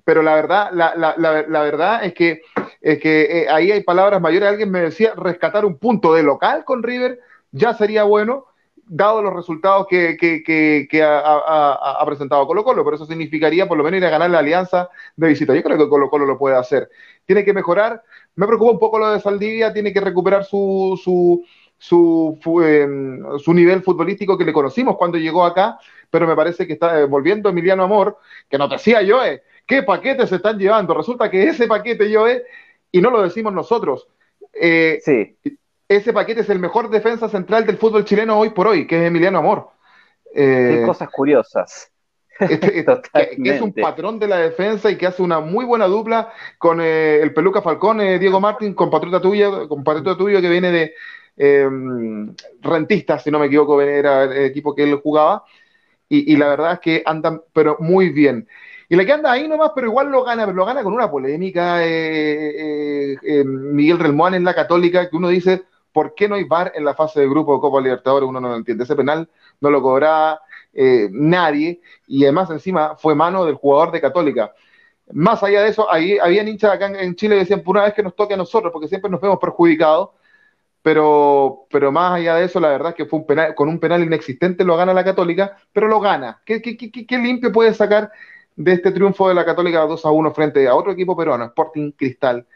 [0.03, 2.41] pero la verdad, la, la, la, verdad es que,
[2.82, 4.49] es que eh, ahí hay palabras mayores.
[4.49, 7.19] Alguien me decía rescatar un punto de local con River
[7.51, 8.45] ya sería bueno,
[8.93, 14.05] dado los resultados que, ha, presentado Colo Colo, pero eso significaría por lo menos ir
[14.05, 15.55] a ganar la alianza de visita.
[15.55, 16.89] Yo creo que Colo Colo lo puede hacer.
[17.25, 18.03] Tiene que mejorar,
[18.35, 21.45] me preocupa un poco lo de Saldivia, tiene que recuperar su, su,
[21.77, 25.79] su, em, su nivel futbolístico que le conocimos cuando llegó acá,
[26.09, 28.17] pero me parece que está eh, volviendo Emiliano Amor,
[28.49, 30.93] que nos decía Joe, ¿qué paquetes se están llevando?
[30.93, 32.43] Resulta que ese paquete, Joe,
[32.91, 34.09] y no lo decimos nosotros,
[34.51, 35.37] eh, sí.
[35.95, 39.07] Ese paquete es el mejor defensa central del fútbol chileno hoy por hoy, que es
[39.07, 39.69] Emiliano Amor.
[40.33, 41.91] Eh, Qué cosas curiosas.
[42.49, 45.87] Este, este, que, es un patrón de la defensa y que hace una muy buena
[45.87, 50.71] dupla con eh, el Peluca Falcón, eh, Diego Martín, compatriota tuyo, compatriota tuyo que viene
[50.71, 50.93] de
[51.37, 51.69] eh,
[52.61, 55.43] Rentista, si no me equivoco, era el equipo que él jugaba.
[56.13, 58.45] Y, la verdad es que andan, pero muy bien.
[58.89, 61.09] Y le que anda ahí nomás, pero igual lo gana, pero lo gana con una
[61.09, 61.77] polémica.
[63.45, 66.93] Miguel Relmuán en la Católica, que uno dice, ¿por qué no hay VAR en la
[66.93, 68.27] fase de grupo de Copa Libertadores?
[68.27, 68.83] Uno no lo entiende.
[68.83, 69.29] Ese penal
[69.59, 70.41] no lo cobraba
[70.73, 74.53] eh, nadie, y además encima fue mano del jugador de Católica.
[75.13, 77.93] Más allá de eso, ahí había hinchas acá en, Chile que decían, por una vez
[77.93, 80.11] que nos toque a nosotros, porque siempre nos vemos perjudicados,
[80.81, 83.79] pero, pero más allá de eso, la verdad es que fue un penal, con un
[83.79, 86.41] penal inexistente lo gana la Católica, pero lo gana.
[86.45, 88.11] ¿Qué, qué, limpio puede sacar
[88.55, 91.91] de este triunfo de la Católica 2 a 1 frente a otro equipo peruano, Sporting
[91.91, 92.47] Cristal?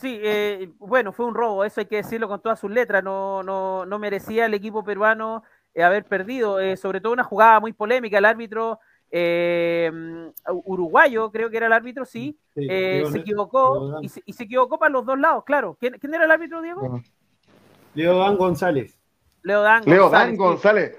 [0.00, 3.42] Sí, eh, bueno, fue un robo, eso hay que decirlo con todas sus letras, no,
[3.42, 5.42] no, no merecía el equipo peruano
[5.74, 8.80] eh, haber perdido, eh, sobre todo una jugada muy polémica, el árbitro
[9.10, 9.90] eh,
[10.64, 15.18] uruguayo, creo que era el árbitro, sí, se equivocó y se, equivocó para los dos
[15.18, 15.76] lados, claro.
[15.78, 17.02] ¿Quién, era el árbitro, Diego?
[17.94, 18.98] Dan González.
[19.44, 20.38] Dan González.
[20.38, 20.98] González.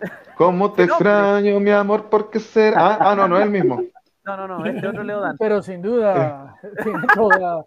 [0.36, 2.08] ¿Cómo te extraño, mi amor?
[2.10, 2.74] Porque ser.
[2.76, 3.82] Ah, ah, no, no es el mismo.
[4.26, 5.36] No, no, no, este otro Dan.
[5.36, 7.66] Pero sin duda, tiene toda,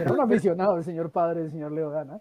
[0.00, 2.20] era un aficionado el señor padre, el señor Dan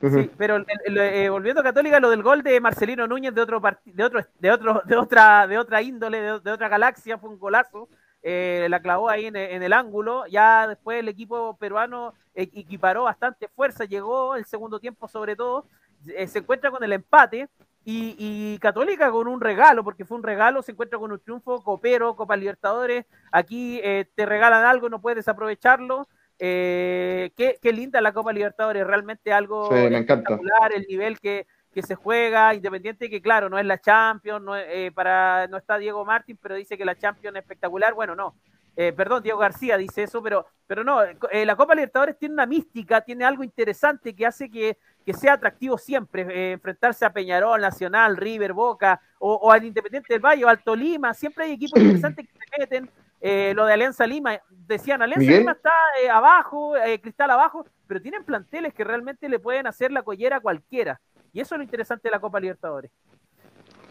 [0.00, 4.04] Sí, pero eh, volviendo a Católica, lo del gol de Marcelino Núñez de otro de
[4.04, 7.88] otro, de otro, de otra, de otra índole, de, otra galaxia, fue un golazo.
[8.22, 10.24] Eh, la clavó ahí en, el ángulo.
[10.26, 15.64] Ya después el equipo peruano equiparó bastante fuerza, llegó el segundo tiempo sobre todo,
[16.06, 17.48] eh, se encuentra con el empate
[17.84, 21.64] y, y, Católica con un regalo, porque fue un regalo, se encuentra con un triunfo,
[21.64, 23.04] copero, Copa Libertadores.
[23.32, 23.80] Aquí
[24.14, 26.06] te regalan algo, no puedes aprovecharlo.
[26.38, 31.46] Eh, qué, linda la Copa Libertadores, realmente algo espectacular, el nivel que,
[31.82, 36.04] se juega, independiente que claro, no es la Champions, no, eh, para, no está Diego
[36.04, 38.34] Martín, pero dice que la Champions es espectacular, bueno, no,
[38.74, 41.00] eh, perdón, Diego García dice eso, pero, pero no,
[41.32, 44.76] la Copa Libertadores tiene una mística, tiene algo interesante que hace que,
[45.14, 50.48] sea atractivo siempre, enfrentarse a Peñarol, Nacional, River, Boca, o, al Independiente del Valle, o
[50.48, 55.02] al Tolima, siempre hay equipos interesantes que se meten, eh, lo de Alianza Lima, decían,
[55.02, 59.66] Alianza Lima está eh, abajo, eh, Cristal abajo, pero tienen planteles que realmente le pueden
[59.66, 61.00] hacer la collera a cualquiera.
[61.32, 62.90] Y eso es lo interesante de la Copa Libertadores.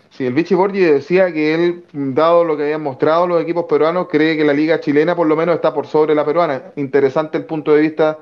[0.09, 4.07] Sí, el Vichy Borgi decía que él, dado lo que habían mostrado los equipos peruanos,
[4.09, 6.71] cree que la liga chilena por lo menos está por sobre la peruana.
[6.77, 8.19] Interesante el punto de vista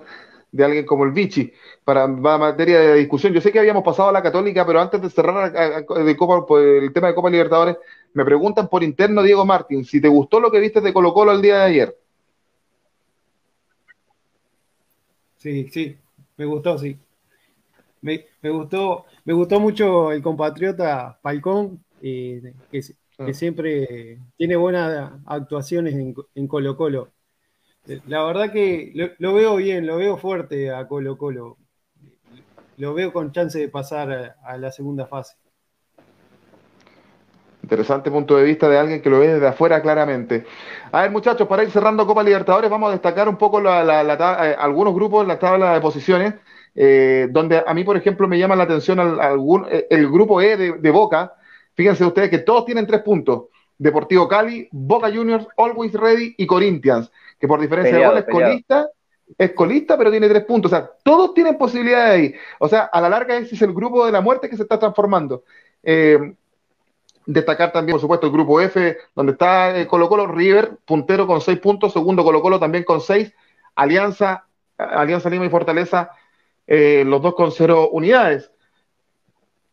[0.52, 1.54] de alguien como el Vichy.
[1.84, 5.10] Para, materia de discusión, yo sé que habíamos pasado a la Católica, pero antes de
[5.10, 7.78] cerrar el tema de Copa Libertadores,
[8.16, 11.34] me preguntan por interno, Diego Martín, si te gustó lo que viste de Colo Colo
[11.34, 11.98] el día de ayer.
[15.36, 15.98] Sí, sí,
[16.38, 16.98] me gustó, sí.
[18.02, 22.82] Me, gustó, me gustó mucho el compatriota Falcón, eh, que,
[23.18, 23.34] ah.
[23.34, 27.12] siempre tiene buenas actuaciones en, Colo Colo.
[28.08, 31.58] La verdad que lo, veo bien, lo veo fuerte a Colo Colo.
[32.78, 35.36] Lo veo con chance de pasar a la segunda fase.
[37.66, 40.46] Interesante punto de vista de alguien que lo ve desde afuera claramente.
[40.92, 44.94] A ver, muchachos, para ir cerrando Copa Libertadores, vamos a destacar un poco eh, algunos
[44.94, 46.36] grupos en la tabla de posiciones,
[46.76, 50.58] eh, donde a mí, por ejemplo, me llama la atención algún, eh, el grupo E
[50.58, 51.34] de, Boca.
[51.74, 53.46] Fíjense ustedes que todos tienen tres puntos.
[53.80, 58.90] Deportivo Cali, Boca Juniors, Always Ready y Corinthians, que por diferencia de goles colista,
[59.40, 60.72] es colista, pero tiene tres puntos.
[60.72, 62.36] O sea, todos tienen posibilidades ahí.
[62.60, 64.78] O sea, a la larga ese es el grupo de la muerte que se está
[64.78, 65.44] transformando.
[67.26, 71.42] Destacar también, por supuesto, el grupo F, donde está eh, Colo Colo River, puntero con
[71.42, 73.34] seis puntos, segundo Colo Colo también con seis,
[73.74, 74.46] Alianza,
[74.78, 76.12] Alianza Lima y Fortaleza,
[76.68, 78.52] eh, los dos con cero unidades.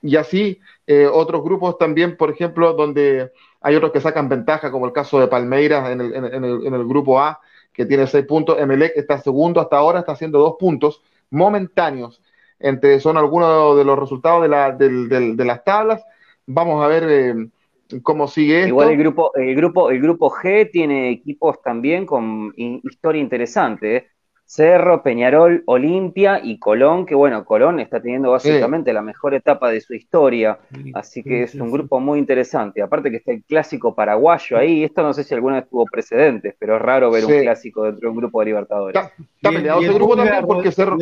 [0.01, 3.31] Y así eh, otros grupos también, por ejemplo, donde
[3.61, 7.21] hay otros que sacan ventaja, como el caso de Palmeiras en el, en el, grupo
[7.21, 7.39] A,
[7.73, 8.59] que tiene seis puntos.
[8.59, 12.23] Emelec está segundo hasta ahora, está haciendo dos puntos momentáneos.
[12.59, 16.03] Entre, son algunos de los resultados de las tablas
[16.47, 18.69] Vamos a ver eh, cómo sigue esto.
[18.69, 23.97] Igual el grupo, el grupo, el grupo G tiene equipos también con historia interesante.
[23.97, 24.07] ¿eh?
[24.53, 29.81] Cerro, Peñarol, Olimpia y Colón, que bueno, Colón está teniendo básicamente la mejor etapa de
[29.81, 30.59] su historia,
[30.93, 32.83] así que es un grupo muy interesante.
[32.83, 36.55] Aparte que está el clásico paraguayo ahí, esto no sé si alguna vez tuvo precedentes,
[36.59, 39.03] pero es raro ver un clásico dentro de un grupo de Libertadores.
[39.37, 40.99] Está, peleado ese grupo también porque Cerro...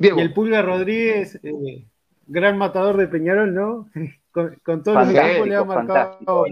[0.00, 1.82] Y el Pulga Rodríguez eh,
[2.28, 3.88] gran matador de Peñarol, ¿no?
[4.30, 6.44] con, con todos los equipos le ha marcado.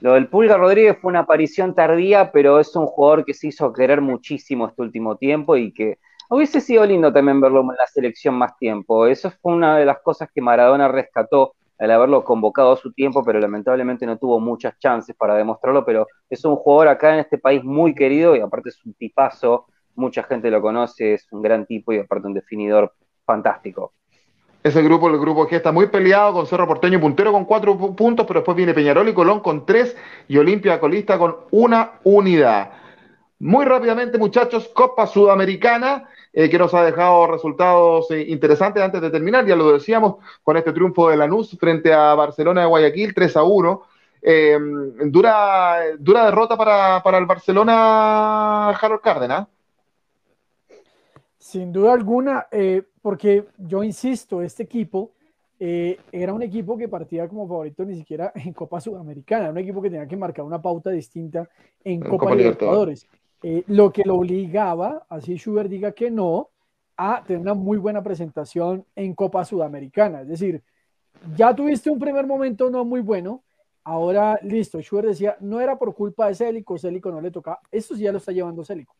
[0.00, 3.72] Lo, del Pulga Rodríguez fue una aparición tardía, pero es un jugador que se hizo
[3.72, 5.98] querer muchísimo este último tiempo y que
[6.28, 9.06] hubiese sido lindo también verlo en la selección más tiempo.
[9.06, 13.24] Eso fue una de las cosas que Maradona rescató al haberlo convocado a su tiempo,
[13.24, 17.38] pero lamentablemente no tuvo muchas chances para demostrarlo, pero es un jugador acá en este
[17.38, 21.64] país muy querido y aparte es un tipazo, mucha gente lo conoce, es un gran
[21.64, 22.92] tipo y aparte un definidor
[23.24, 23.94] fantástico.
[24.66, 28.26] Ese grupo, el grupo que está muy peleado con Cerro Porteño puntero con cuatro puntos,
[28.26, 29.96] pero después viene Peñarol y Colón con tres
[30.26, 32.72] y Olimpia Colista con una unidad.
[33.38, 39.10] Muy rápidamente, muchachos, Copa Sudamericana, eh, que nos ha dejado resultados eh, interesantes antes de
[39.10, 43.36] terminar, ya lo decíamos, con este triunfo de Lanús frente a Barcelona de Guayaquil, 3
[43.36, 43.82] a 1.
[44.20, 44.58] Eh,
[45.04, 49.46] dura, dura derrota para, para el Barcelona, Harold Cárdenas.
[51.56, 55.12] Sin duda alguna, eh, porque yo insisto, este equipo
[55.58, 59.80] eh, era un equipo que partía como favorito ni siquiera en Copa Sudamericana, un equipo
[59.80, 61.48] que tenía que marcar una pauta distinta
[61.82, 63.06] en, Copa, Libertadores.
[63.42, 66.50] Eh, lo que lo obligaba, así Schubert diga que no,
[66.94, 70.20] a tener una muy buena presentación en Copa Sudamericana.
[70.20, 70.62] Es decir,
[71.38, 73.44] ya tuviste un primer momento no muy bueno,
[73.82, 77.96] ahora listo, Schubert decía, no era por culpa de Célico, Célico no le toca, esto
[77.96, 78.94] sí ya lo está llevando Célico.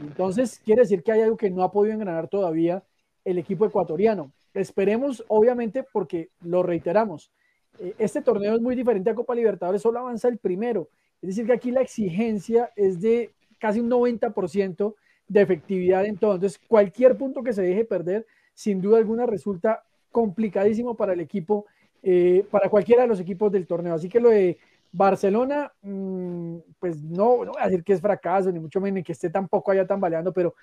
[0.00, 2.82] Entonces, quiere decir que hay algo que no ha podido engranar todavía
[3.24, 4.32] el equipo ecuatoriano.
[4.52, 7.30] Esperemos, obviamente, porque lo reiteramos,
[7.78, 10.88] eh, este torneo es muy diferente a Copa Libertadores, solo avanza el primero.
[11.20, 14.94] Es decir, que aquí la exigencia es de casi un 90%
[15.28, 16.04] de efectividad.
[16.04, 19.82] Entonces, cualquier punto que se deje perder, sin duda alguna, resulta
[20.12, 21.66] complicadísimo para el equipo,
[22.02, 23.94] eh, para cualquiera de los equipos del torneo.
[23.94, 24.58] Así que lo de
[24.94, 29.10] Barcelona, mm, pues no, no voy a decir que es fracaso, ni mucho menos que
[29.10, 30.54] esté tampoco allá tambaleando, pero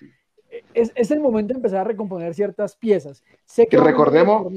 [0.72, 3.22] es, es, el momento de empezar a recomponer ciertas piezas.
[3.44, 4.50] Sé que recordemos,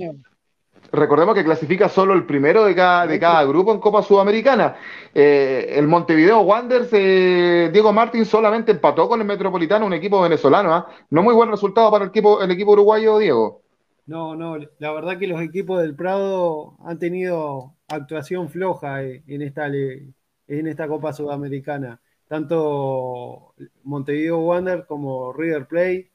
[0.94, 4.78] recordemos que clasifica solo el primero de cada, de cada grupo en Copa Sudamericana.
[5.14, 10.74] Eh, el Montevideo Wanderers, eh, Diego Martín solamente empató con el Metropolitano, un equipo venezolano.
[10.74, 10.88] ¿ah?
[11.10, 13.65] No muy buen resultado para el equipo, el equipo uruguayo, Diego.
[14.08, 19.42] No, no, la verdad que los equipos del Prado han tenido actuación floja eh, en
[19.42, 22.00] esta, Copa Sudamericana.
[22.28, 26.12] Tanto Montevideo Wander como River Plate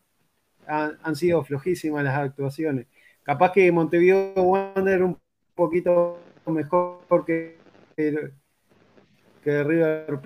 [0.66, 2.86] han, sido flojísimas las actuaciones.
[3.22, 5.18] Capaz que Montevideo Wander un
[5.54, 7.58] poquito mejor que,
[7.96, 10.20] que River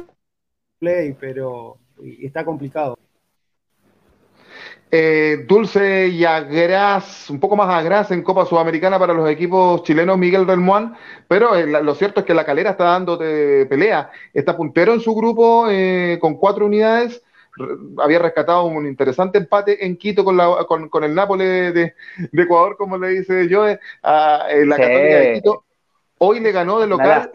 [0.79, 1.79] Plate, pero
[2.21, 2.94] está complicado.
[4.97, 10.17] Eh, dulce y agraz, un poco más agraz en Copa Sudamericana para los equipos chilenos
[10.17, 10.61] Miguel del
[11.27, 14.13] pero eh, lo cierto es que la calera está dando pelea.
[14.33, 17.25] Está puntero en su grupo eh, con cuatro unidades.
[17.99, 21.95] había rescatado un interesante empate en Quito con, la, con, el Nápoles de,
[22.33, 25.65] Ecuador, como le dice yo, a, la Católica de Quito.
[26.19, 27.33] Hoy le ganó de local.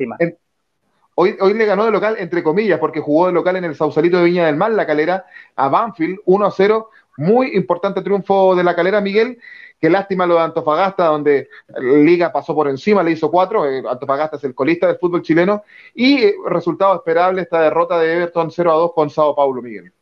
[1.16, 4.20] Hoy, hoy, le ganó de local, entre comillas, porque jugó de local en el Sausalito
[4.20, 5.26] de Viña del Mar, la calera,
[5.58, 6.90] a Banfield, 1 a 0
[7.20, 9.40] muy importante triunfo de la calera, Miguel.
[9.80, 13.66] Qué lástima lo de Antofagasta, donde Liga pasó por encima, le hizo cuatro.
[13.66, 15.64] Eh, Antofagasta es el colista del fútbol chileno.
[15.94, 19.94] Y eh, resultado esperable esta derrota de Everton 0 a 2 con Sao Paulo, Miguel.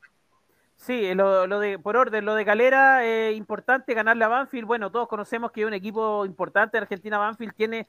[0.75, 4.65] Sí, lo, de, por orden, lo de Calera, eh, importante ganarle a Banfield.
[4.65, 6.77] Bueno, todos conocemos que es un equipo importante.
[6.77, 7.87] Argentina Banfield tiene.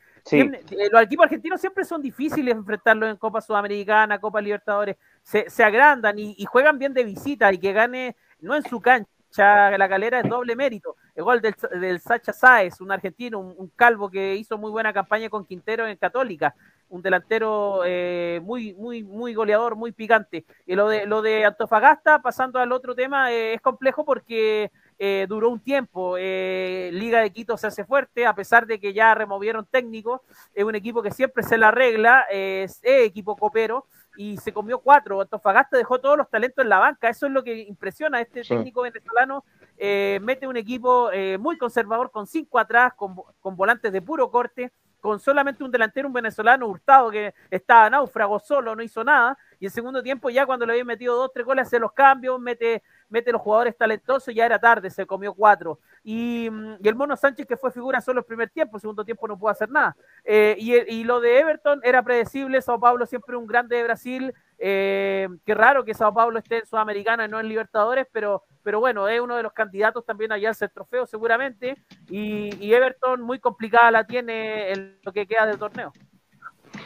[0.90, 4.96] los equipos argentinos siempre son difíciles enfrentarlos en Copa Sudamericana, Copa Libertadores.
[5.22, 8.80] Se, se agrandan y, y, juegan bien de visita y que gane, no en su
[8.80, 10.96] cancha la Calera es doble mérito.
[11.14, 15.28] El gol del, del Sacha Sáez, un argentino, un, calvo que hizo muy buena campaña
[15.28, 16.54] con Quintero en Católica,
[16.88, 20.44] un delantero eh, muy, muy, muy goleador, muy picante.
[20.66, 25.26] Y lo de, lo de Antofagasta, pasando al otro tema, eh, es complejo porque eh,
[25.28, 26.16] duró un tiempo.
[26.16, 30.20] Liga de Quito se hace fuerte, a pesar de que ya removieron técnicos.
[30.54, 33.86] Es un equipo que siempre se la arregla, es equipo copero
[34.18, 35.20] y se comió cuatro.
[35.20, 37.08] Antofagasta dejó todos los talentos en la banca.
[37.08, 38.20] Eso es lo que impresiona.
[38.20, 39.44] Este técnico venezolano
[39.76, 44.28] eh, mete un equipo eh, muy conservador con cinco atrás, con, con, volantes de puro
[44.28, 49.38] corte, con solamente un delantero, un venezolano hurtado que estaba náufrago solo, no hizo nada.
[49.60, 52.40] Y en segundo tiempo, ya cuando le había metido dos, tres goles, hace los cambios,
[52.40, 55.78] mete mete los jugadores talentosos, ya era tarde, se comió cuatro.
[56.04, 59.04] Y, mm, y el Mono Sánchez, que fue figura solo el primer tiempo, el segundo
[59.04, 59.96] tiempo no pudo hacer nada.
[60.24, 64.34] Eh, y, y, lo de Everton era predecible, Sao Paulo siempre un grande de Brasil.
[64.58, 68.80] Eh, qué raro que Sao Paulo esté en Sudamericana y no en Libertadores, pero, pero
[68.80, 71.76] bueno, es uno de los candidatos también allá al ser trofeo seguramente.
[72.08, 75.92] Y, y Everton muy complicada la tiene en lo que queda del torneo.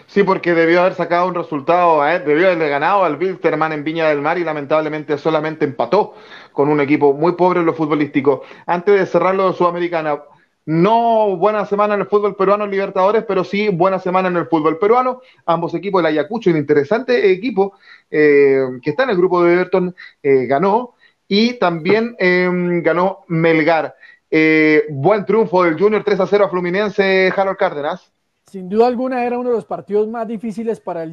[0.06, 2.20] Sí, porque debió haber sacado un resultado, ¿eh?
[2.20, 6.14] debió haberle ganado al Wilterman en Viña del Mar y lamentablemente solamente empató
[6.52, 8.42] con un equipo muy pobre en lo futbolístico.
[8.66, 10.20] Antes de cerrarlo de Sudamericana,
[10.64, 14.46] no buena semana en el fútbol peruano en Libertadores, pero sí buena semana en el
[14.46, 15.20] fútbol peruano.
[15.46, 17.74] Ambos equipos, el Ayacucho, un interesante equipo
[18.10, 20.94] eh, que está en el grupo de Everton, eh, ganó
[21.26, 23.94] y también em, ganó Melgar.
[24.30, 28.12] Eh, buen triunfo del Junior 3 a 0 a Fluminense, Harold Cárdenas.
[28.46, 31.06] sin duda alguna era uno de los partidos más difíciles para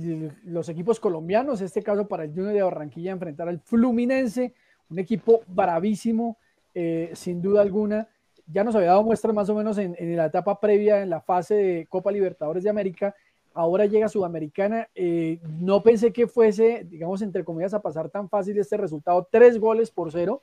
[0.43, 4.53] los equipos colombianos, en este caso para el Junior de Barranquilla enfrentar al Fluminense,
[4.89, 6.37] un equipo bravísimo,
[6.73, 8.07] eh, sin duda alguna.
[8.51, 11.55] Ya nos había dado muestras más o menos en, la etapa previa, en la fase
[11.55, 13.15] de Copa Libertadores de América.
[13.53, 14.89] Ahora llega Sudamericana.
[14.95, 19.27] Eh, no pensé que fuese, digamos, entre comillas, a pasar tan fácil este resultado.
[19.31, 20.41] Tres goles por cero,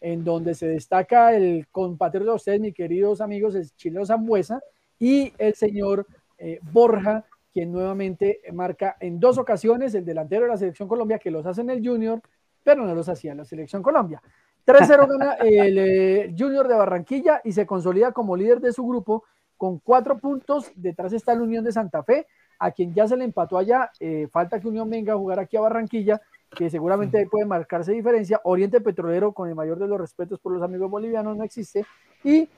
[0.00, 4.60] en donde se destaca el compatriota de ustedes, mis queridos amigos, el chileno Zambuesa
[4.98, 6.06] y el señor
[6.38, 11.32] eh, Borja, quien nuevamente marca en dos ocasiones el delantero de la selección Colombia, que
[11.32, 12.22] los hace en el Junior,
[12.62, 14.22] pero no los hacía en la selección Colombia.
[14.68, 19.24] 3-0 gana el eh, Junior de Barranquilla y se consolida como líder de su grupo
[19.56, 20.70] con cuatro puntos.
[20.76, 22.26] Detrás está la Unión de Santa Fe,
[22.58, 23.90] a quien ya se le empató allá.
[23.98, 26.20] Eh, falta que Unión venga a jugar aquí a Barranquilla,
[26.54, 28.40] que seguramente puede marcarse diferencia.
[28.44, 31.86] Oriente Petrolero, con el mayor de los respetos por los amigos bolivianos, no existe.
[32.22, 32.48] Y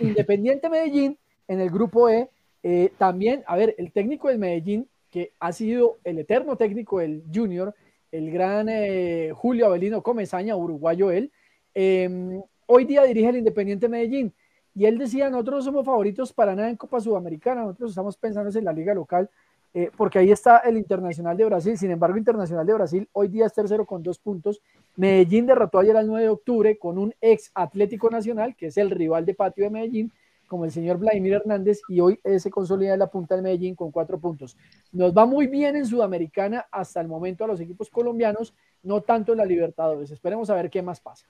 [0.00, 1.18] Independiente Medellín,
[1.48, 2.30] en el grupo E,
[2.62, 7.22] eh, también, a ver, el técnico del Medellín, que ha sido el eterno técnico del
[7.32, 7.74] Junior,
[8.12, 11.32] el gran eh, Julio Avelino Comezaña, uruguayo él,
[11.74, 14.32] em, hoy día dirige el Independiente Medellín.
[14.74, 18.56] Y él decía, nosotros no somos favoritos para nada en Copa Sudamericana, nosotros estamos pensando
[18.58, 19.30] en la liga local,
[19.72, 21.78] eh, porque ahí está el Internacional de Brasil.
[21.78, 24.60] Sin embargo, Internacional de Brasil hoy día es tercero con dos puntos.
[24.96, 28.90] Medellín derrotó ayer al 9 de octubre con un ex Atlético Nacional, que es el
[28.90, 30.12] rival de patio de Medellín,
[30.46, 33.90] como el señor Vladimir Hernández y hoy se consolida en la punta del Medellín con
[33.90, 34.56] cuatro puntos.
[34.92, 39.32] Nos va muy bien en Sudamericana hasta el momento a los equipos colombianos, no tanto
[39.32, 40.10] en la Libertadores.
[40.10, 41.26] Esperemos a ver qué más pasa.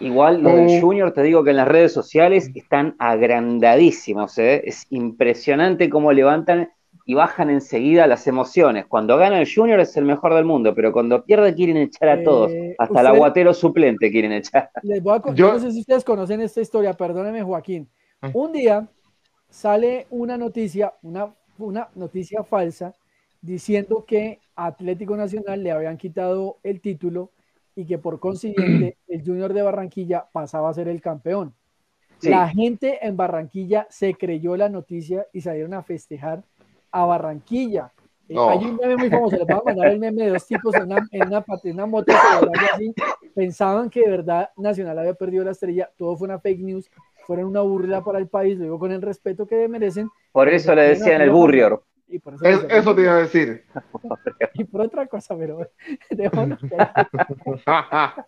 [0.00, 4.62] Igual lo del Junior, te digo que en las redes sociales están agrandadísimos, ¿eh?
[4.64, 6.70] es impresionante cómo levantan
[7.04, 8.86] y bajan enseguida las emociones.
[8.86, 12.22] Cuando gana el Junior es el mejor del mundo, pero cuando pierde quieren echar a
[12.22, 14.70] todos, eh, hasta el aguatero suplente quieren echar.
[14.82, 17.88] Les voy a, Yo no sé si ustedes conocen esta historia, perdóneme Joaquín.
[18.34, 18.88] Un día
[19.50, 22.94] sale una noticia, una, una noticia falsa,
[23.40, 27.30] diciendo que Atlético Nacional le habían quitado el título
[27.74, 31.54] y que por consiguiente el Junior de Barranquilla pasaba a ser el campeón.
[32.22, 36.44] La gente en Barranquilla se creyó la noticia y salieron a festejar
[36.92, 37.90] a Barranquilla.
[38.28, 40.72] Eh, hay un meme muy famoso, les voy a mandar el meme de dos tipos
[40.76, 42.12] en una, en una, en una moto
[42.72, 42.94] así,
[43.34, 46.88] pensaban que de verdad Nacional había perdido la estrella, todo fue una fake news,
[47.26, 50.10] fueron una burla para el país, lo digo con el respeto que merecen.
[50.32, 51.82] Por eso le decían el burrior.
[52.08, 53.64] eso, te iba a decir.
[54.54, 55.66] y por otra cosa, pero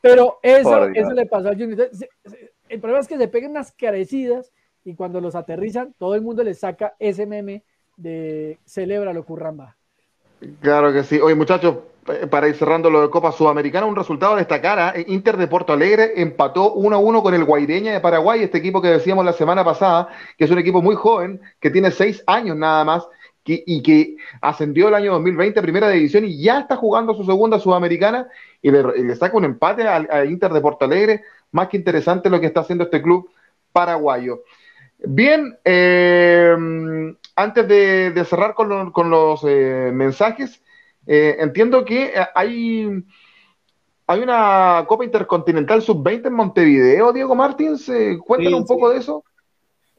[0.00, 1.90] Pero eso, eso le pasó a Junior.
[2.68, 4.52] El problema es que se pegan unas carecidas
[4.84, 7.64] y cuando los aterrizan, todo el mundo les saca ese meme
[7.96, 9.76] de celebra lo curramba.
[10.60, 11.20] Claro que sí.
[11.20, 11.76] Oye, muchachos,
[12.30, 14.96] para ir cerrando lo de Copa Sudamericana, un resultado a destacar.
[14.96, 15.04] ¿eh?
[15.08, 19.24] Inter de Porto Alegre empató 1-1 con el Guaireña de Paraguay, este equipo que decíamos
[19.24, 23.06] la semana pasada, que es un equipo muy joven, que tiene seis años nada más,
[23.44, 27.58] y que ascendió el año 2020 a primera división y ya está jugando su segunda
[27.58, 28.28] Sudamericana
[28.62, 31.24] y le, saca un empate a, Inter de Porto Alegre.
[31.52, 33.30] Más que interesante lo que está haciendo este club
[33.72, 34.42] paraguayo.
[34.98, 36.54] Bien, eh,
[37.34, 40.62] antes de, cerrar con, los mensajes,
[41.06, 43.04] eh, entiendo que eh, hay,
[44.06, 47.88] hay una Copa Intercontinental Sub-20 en Montevideo, Diego Martins.
[47.88, 49.24] Eh, cuéntanos un poco de eso.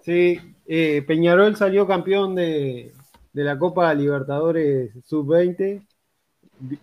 [0.02, 2.94] Sí, Peñarol salió campeón de,
[3.34, 5.86] la Copa Libertadores Sub-20.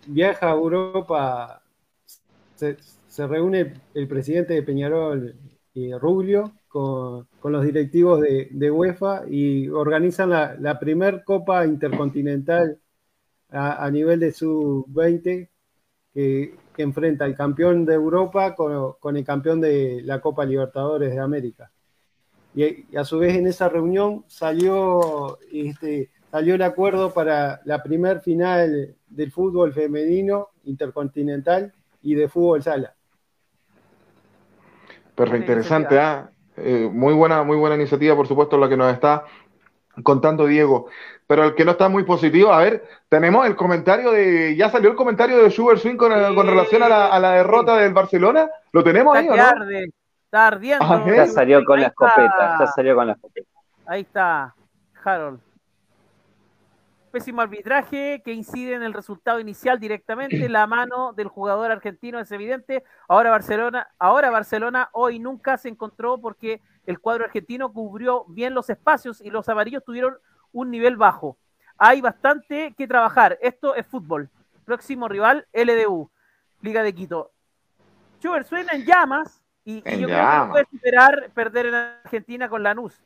[0.07, 1.63] Viaja a Europa,
[2.57, 2.77] se,
[3.27, 5.35] reúne el presidente de Peñarol,
[6.01, 12.81] Rubio, con, los directivos de, UEFA y organizan la, la primer Copa Intercontinental
[13.51, 15.51] a, nivel de su 20
[16.13, 21.73] que, enfrenta al campeón de Europa con, el campeón de la Copa Libertadores de América.
[22.55, 28.21] Y, a su vez en esa reunión salió, este, salió el acuerdo para la primer
[28.21, 31.73] final del fútbol femenino intercontinental
[32.03, 32.95] y de fútbol sala.
[35.15, 36.31] Pero interesante, ¿ah?
[36.57, 39.25] eh, muy buena, muy buena iniciativa, por supuesto, la que nos está
[40.05, 40.89] contando Diego
[41.29, 44.91] pero el que no está muy positivo, a ver, tenemos el comentario de, ya salió
[44.91, 49.29] el comentario de Sugar Swing con, relación a la, derrota del Barcelona, ¿lo tenemos ahí
[49.29, 49.43] o no?
[50.25, 51.07] está ardiendo.
[51.15, 53.49] ya salió con la escopeta, ya salió con la escopeta.
[53.85, 54.55] Ahí está,
[55.05, 55.41] Harold.
[57.11, 60.49] Pésimo arbitraje que incide en el resultado inicial directamente.
[60.49, 62.85] La mano del jugador argentino es evidente.
[63.07, 68.71] Ahora Barcelona, ahora Barcelona hoy nunca se encontró porque el cuadro argentino cubrió bien los
[68.71, 70.19] espacios y los amarillos tuvieron
[70.53, 71.37] un nivel bajo.
[71.79, 73.39] Hay bastante que trabajar.
[73.41, 74.29] Esto es fútbol.
[74.65, 76.11] Próximo rival, LDU,
[76.61, 77.31] Liga de Quito.
[78.21, 83.01] Chuber suena en llamas y, yo creo que puede superar perder en Argentina con Lanús.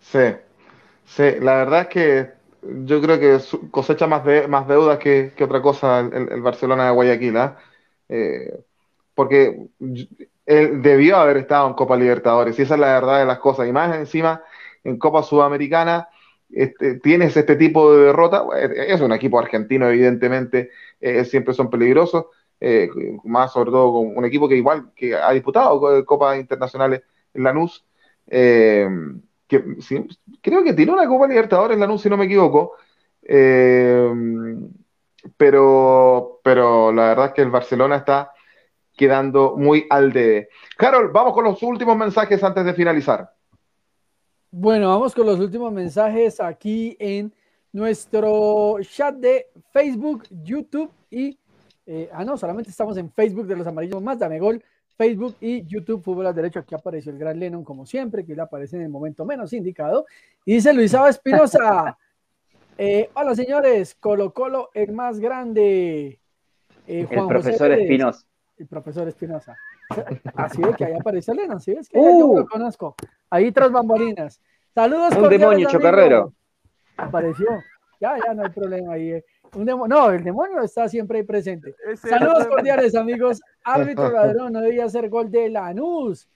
[0.00, 0.36] Sí,
[1.04, 2.32] sí, la verdad es que
[2.62, 3.38] yo creo que
[3.70, 7.56] cosecha más, de, más deudas que, otra cosa el, Barcelona de Guayaquil, ¿ah?
[8.08, 8.60] ¿eh?
[9.14, 9.68] porque
[10.46, 13.68] él debió haber estado en Copa Libertadores, y esa es la verdad de las cosas,
[13.68, 14.42] y más encima
[14.84, 16.08] en Copa Sudamericana
[16.50, 20.70] este, tienes este tipo de derrota, es un equipo argentino evidentemente,
[21.00, 22.26] eh, siempre son peligrosos,
[22.60, 22.88] eh,
[23.24, 27.02] más sobre todo con un equipo que igual que ha disputado Copas Internacionales
[27.34, 27.84] Lanús,
[28.26, 28.88] eh,
[29.46, 29.62] que
[30.40, 32.76] creo que tiene una Copa Libertadores Lanús si no me equivoco,
[33.22, 34.10] eh,
[35.36, 38.32] pero, pero la verdad es que el Barcelona está
[38.96, 40.48] quedando muy al debe.
[40.76, 43.30] Carol, vamos con los últimos mensajes antes de finalizar.
[44.50, 47.30] Bueno, vamos con los últimos mensajes aquí en
[47.70, 51.38] nuestro chat de Facebook, YouTube y...
[51.84, 54.62] Eh, ah, no, solamente estamos en Facebook de los amarillos más, dame gol,
[54.96, 56.60] Facebook y YouTube Fútbol al Derecho.
[56.60, 60.06] Aquí apareció el gran Lennon, como siempre, que le aparece en el momento menos indicado.
[60.44, 61.96] Y dice Luisaba Espinosa.
[62.80, 66.20] Eh, hola señores, Colo Colo el más grande.
[66.86, 68.24] Eh, el profesor Espinosa.
[68.56, 69.56] El profesor Espinosa.
[70.34, 72.46] Así de que ahí aparece Lennon, ¿sí es que yo lo uh.
[72.46, 72.94] conozco.
[73.30, 74.40] Ahí tras bambalinas.
[74.74, 75.16] Saludos.
[75.16, 76.32] Un demonio chocarrero.
[76.96, 77.48] Apareció.
[78.00, 79.12] Ya, ya no hay problema ahí.
[79.12, 79.24] Eh.
[79.54, 81.74] Un no, el demonio está siempre presente.
[81.96, 83.40] Saludos cordiales, amigos.
[83.64, 86.28] Árbitro ladrón, no debía hacer gol de Lanús.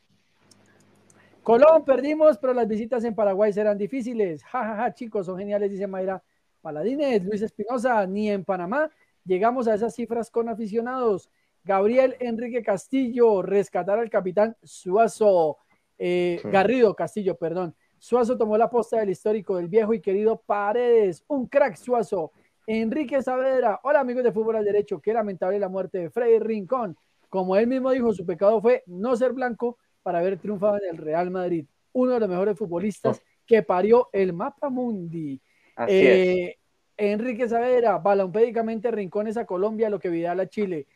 [1.43, 4.45] Colón, perdimos, pero las visitas en Paraguay serán difíciles.
[4.45, 6.23] Ja, ja, ja, chicos, son geniales, dice Mayra
[6.61, 7.25] Paladines.
[7.25, 8.91] Luis Espinosa, ni en Panamá
[9.25, 11.29] llegamos a esas cifras con aficionados.
[11.65, 15.59] Gabriel Enrique Castillo, rescatar al capitán Suazo.
[15.99, 17.75] Eh, Garrido Castillo, perdón.
[17.99, 21.25] Suazo tomó la posta del histórico del viejo y querido Paredes.
[21.29, 22.33] Un crack Suazo.
[22.67, 26.97] Enrique Saavedra, hola amigos de Fútbol al Derecho, qué lamentable la muerte de Freddy Rincón.
[27.29, 30.99] Como él mismo dijo, su pecado fue no ser blanco para haber triunfado en el
[30.99, 33.43] Real Madrid, uno de los mejores futbolistas oh.
[33.47, 35.41] que parió el mapa mundi.
[35.89, 36.57] Eh,
[36.97, 40.87] Enrique Saavedra, balompédicamente Rincones a Colombia, lo que Vidal a Chile.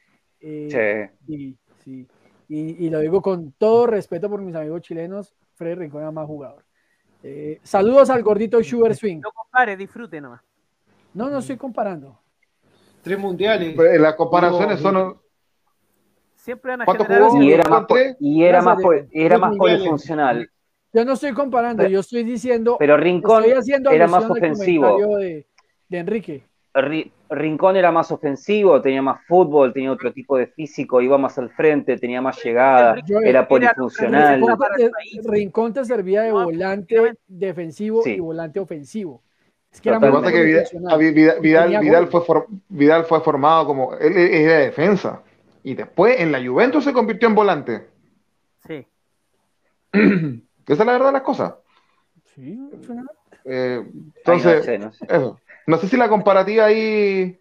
[0.41, 1.57] Eh, sí.
[1.85, 2.09] sí,
[2.49, 6.65] Y, lo digo con todo respeto por mis amigos chilenos, Freddy Rincón es más jugador.
[7.23, 9.21] Eh, saludos al gordito Sugar Swing.
[9.21, 10.43] No compare, disfrute nomás.
[11.15, 12.21] No, no estoy comparando.
[13.03, 13.77] Tres mundiales.
[13.77, 15.19] las comparaciones son.
[16.35, 17.87] Siempre van a Y era más,
[18.21, 18.79] y era más,
[19.11, 20.49] era más polifuncional.
[20.93, 22.77] Yo no estoy comparando, yo estoy diciendo.
[22.79, 23.45] Pero Rincón
[23.91, 25.19] era más ofensivo.
[25.19, 25.47] De,
[25.91, 26.45] Enrique.
[27.29, 31.51] Rincón era más ofensivo, tenía más fútbol, tenía otro tipo de físico, iba más al
[31.51, 34.43] frente, tenía más llegada, era polifuncional.
[35.25, 39.23] Rincón te servía de volante defensivo y volante ofensivo.
[39.73, 39.91] Es que,
[41.41, 42.23] Vidal, fue
[42.69, 45.23] Vidal fue formado como él es de defensa
[45.63, 47.89] y después en la Juventus se convirtió en volante.
[48.67, 48.87] Sí.
[49.93, 51.55] Esa es la verdad de las cosas.
[52.35, 52.59] Sí,
[53.45, 53.85] eh,
[54.17, 55.07] entonces, no, sé,
[55.89, 57.39] si la comparativa ahí.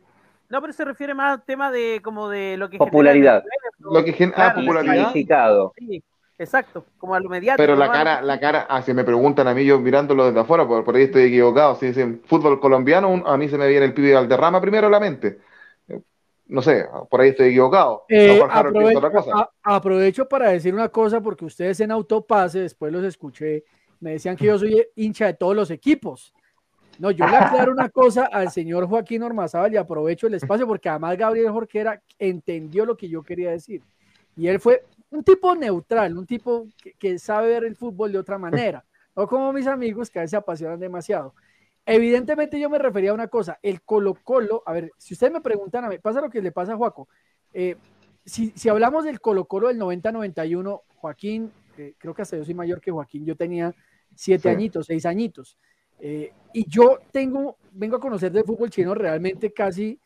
[0.49, 3.43] No, pero se refiere más al tema de como de lo que popularidad.
[3.79, 5.11] Lo que genera ah, popularidad.
[5.13, 6.03] Sí.
[6.37, 7.63] Exacto, como a lo mediático.
[7.63, 10.67] Pero la cara, la cara, ah, si me preguntan a mí, yo mirándolo desde afuera,
[10.67, 11.75] por, por ahí estoy equivocado.
[11.75, 14.99] Si dicen fútbol colombiano, a mí se me viene el pibe Valderrama primero a la
[14.99, 15.39] mente.
[16.47, 18.05] No sé, por ahí estoy equivocado.
[18.07, 18.39] Eh,
[19.63, 23.63] aprovecho, para decir una cosa, porque ustedes en Autopase, después los escuché,
[23.99, 26.33] me decían que yo soy hincha de todos los equipos.
[26.99, 30.89] No, yo le aclaro una cosa al señor Joaquín Ormazábal y aprovecho el espacio porque
[30.89, 33.81] además Gabriel Jorquera entendió lo que yo quería decir.
[34.37, 36.67] Y él fue un tipo neutral, un tipo
[36.99, 38.83] que, sabe ver el fútbol de otra manera,
[39.15, 41.33] no como mis amigos que a veces se apasionan demasiado.
[41.85, 45.41] Evidentemente yo me refería a una cosa, el Colo Colo, a ver, si ustedes me
[45.41, 47.07] preguntan a mí, pasa lo que le pasa a Juaco,
[47.53, 47.77] eh,
[48.25, 52.81] si, hablamos del Colo Colo del 90-91, Joaquín, eh, creo que hasta yo soy mayor
[52.81, 53.73] que Joaquín, yo tenía
[54.15, 55.57] siete añitos, seis añitos,
[55.99, 59.99] eh, y yo tengo, vengo a conocer del fútbol chino realmente casi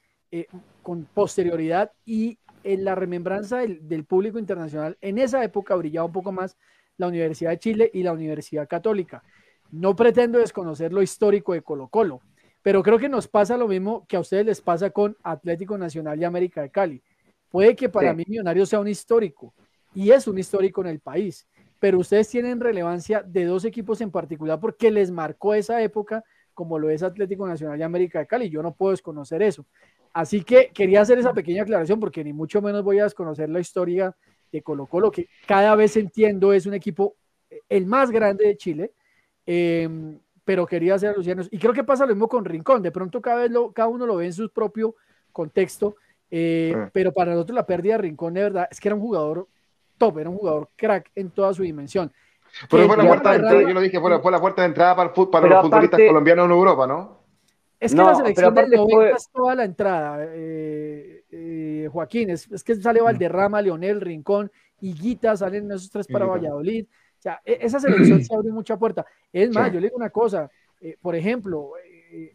[0.84, 6.32] con posterioridad y en la remembranza del, público internacional, en esa época brillaba un poco
[6.32, 6.58] más
[6.98, 9.24] la Universidad de Chile y la Universidad Católica.
[9.72, 12.22] No pretendo desconocer lo histórico de Colo Colo,
[12.62, 16.20] pero creo que nos pasa lo mismo que a ustedes les pasa con Atlético Nacional
[16.20, 17.02] y América de Cali.
[17.50, 19.54] Puede que para mí Millonario sea un histórico,
[19.94, 21.48] y es un histórico en el país,
[21.80, 26.24] pero ustedes tienen relevancia de dos equipos en particular porque les marcó esa época
[26.54, 28.50] como lo es Atlético Nacional y América de Cali.
[28.50, 29.66] Yo no puedo desconocer eso.
[30.12, 33.62] Así que quería hacer esa pequeña aclaración porque ni mucho menos voy a desconocer la
[33.62, 34.16] historia
[34.52, 37.16] de Colo Colo, que cada vez entiendo es un equipo
[37.50, 38.92] eh, el más grande de Chile,
[39.46, 41.48] em, pero quería hacer alusiones.
[41.52, 44.06] Y creo que pasa lo mismo con Rincón, de pronto cada, vez lo, cada uno
[44.06, 44.96] lo ve en su propio
[45.32, 45.96] contexto,
[46.32, 49.48] eh, pero para nosotros la pérdida de Rincón de verdad es que era un jugador
[50.00, 52.12] top, era un jugador crack en toda su dimensión.
[52.70, 55.10] Pero fue la puerta de entrada, yo lo dije, fue, la puerta de entrada para,
[55.48, 57.20] los futbolistas colombianos en Europa, ¿no?
[57.80, 62.64] Es que la selección del 90 es toda la entrada, eh, eh, Joaquín, es, es,
[62.64, 64.52] que sale Valderrama, Leonel, Rincón,
[64.82, 66.86] Higuita, salen esos tres para Valladolid.
[66.86, 69.06] O sea, e, esa selección se abrió mucha puerta.
[69.32, 70.50] Es más, yo le digo una cosa,
[70.82, 71.72] eh, por ejemplo,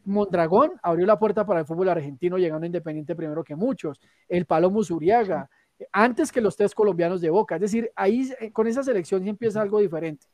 [0.04, 4.00] Mondragón abrió la puerta para el fútbol argentino llegando a Independiente primero que muchos.
[4.28, 5.50] El Palo Musuriaga,
[5.92, 7.56] antes que los tres colombianos de Boca.
[7.56, 10.26] Es decir, ahí con esa selección sí empieza algo diferente.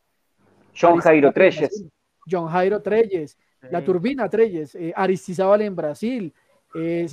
[0.79, 1.85] John Jairo Treyes.
[2.31, 3.37] John Jairo Treyes.
[3.71, 6.33] La Turbina Treyes, eh, Aristizábal en Brasil.
[6.75, 7.07] Eh,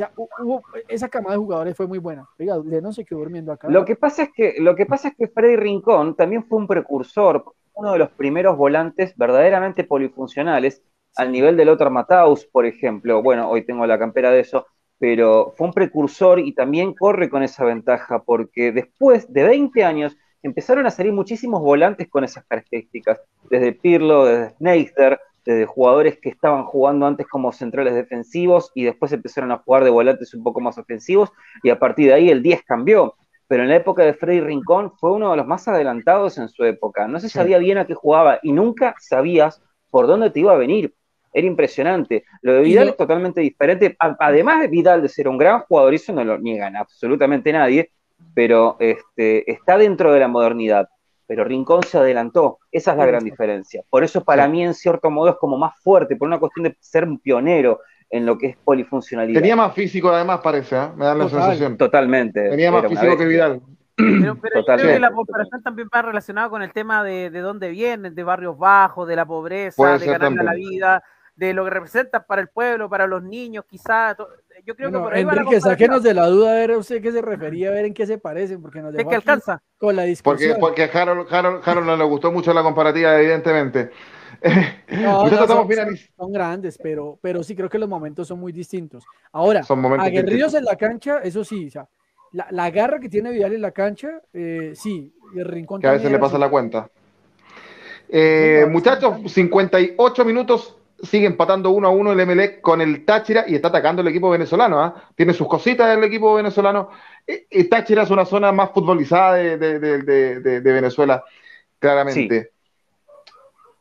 [0.88, 2.28] esa camada de jugadores fue muy buena.
[2.40, 3.68] Oiga, no se quedó durmiendo acá.
[3.70, 6.68] Lo que pasa es que, lo que pasa es que Freddy Rincón también fue un
[6.68, 7.44] precursor,
[7.74, 10.84] uno de los primeros volantes verdaderamente polifuncionales,
[11.16, 13.22] al nivel del otro Mataus, por ejemplo.
[13.24, 14.68] Bueno, hoy tengo la campera de eso,
[14.99, 20.18] pero fue un precursor y también corre con esa ventaja, porque después de 20 años
[20.44, 26.30] empezaron a salir muchísimos volantes con esas características, desde Pirlo, desde Sneijder, de jugadores que
[26.30, 30.60] estaban jugando antes como centrales defensivos y después empezaron a jugar de volantes un poco
[30.60, 31.32] más ofensivos
[31.64, 33.15] y a partir de ahí el 10 cambió.
[33.48, 36.65] Pero en la época de Freddy Rincón fue uno de los más adelantados en su
[36.65, 37.07] época.
[37.07, 40.57] No se sabía bien a qué jugaba y nunca sabías por dónde te iba a
[40.57, 40.94] venir.
[41.38, 42.23] Era impresionante.
[42.41, 43.95] Lo de Vidal es totalmente diferente.
[43.99, 47.91] Además de Vidal de ser un gran jugador, eso no lo niegan absolutamente nadie,
[48.34, 50.89] pero este, está dentro de la modernidad
[51.27, 52.59] pero Rincón se adelantó.
[52.72, 53.84] Esa es la gran diferencia.
[53.89, 56.77] Por eso para mí en cierto modo es como más fuerte, por una cuestión de
[56.80, 59.41] ser un pionero en lo que es polifuncionalidad.
[59.41, 60.88] Tenía más físico además parece, ¿eh?
[60.95, 61.77] me da la sensación.
[61.77, 62.49] Totalmente.
[62.49, 63.61] Tenía más físico que Vidal.
[63.97, 67.39] Pero, pero yo creo que la comparación también va relacionada con el tema de, de
[67.39, 71.03] dónde vienen, de barrios bajos, de la pobreza, de ganar la vida,
[71.38, 74.18] de lo que representa para el pueblo, para los niños, quizás
[74.65, 77.22] yo creo que por ahí Enrique, sáquenos de la duda, a ver usted qué se
[77.22, 80.59] refería, a ver en qué se parecen, porque nos dejó que alcanza con la discusión.
[80.59, 83.91] Porque, porque Harold, Harold, Harold no le gustó mucho la comparativa, evidentemente.
[84.89, 85.27] No,
[86.18, 89.03] son, grandes, pero, pero sí creo que los momentos son muy distintos.
[89.31, 89.64] Ahora,
[89.99, 91.89] aguerridos en la cancha, eso sí, o sea,
[92.34, 95.81] la, la, garra que tiene Vidal en la cancha, eh, sí, el rincón.
[95.81, 96.89] Que a veces le pasa la cuenta.
[98.09, 103.56] Eh, muchachos, 58 minutos sigue empatando uno a uno el MLE con el Táchira y
[103.56, 104.82] está atacando el equipo venezolano.
[104.82, 105.10] ¿ah?
[105.15, 106.90] Tiene sus cositas el equipo venezolano.
[107.26, 111.24] Y, Táchira es una zona más futbolizada de, Venezuela,
[111.80, 112.52] claramente.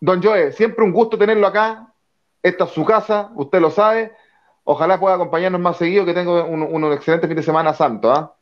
[0.01, 1.93] Don Joe, siempre un gusto tenerlo acá.
[2.43, 4.13] Esta es su casa, usted lo sabe.
[4.65, 8.13] Ojalá pueda acompañarnos más seguido, que tenga un, excelente fin de semana santo.
[8.13, 8.35] ¿ah?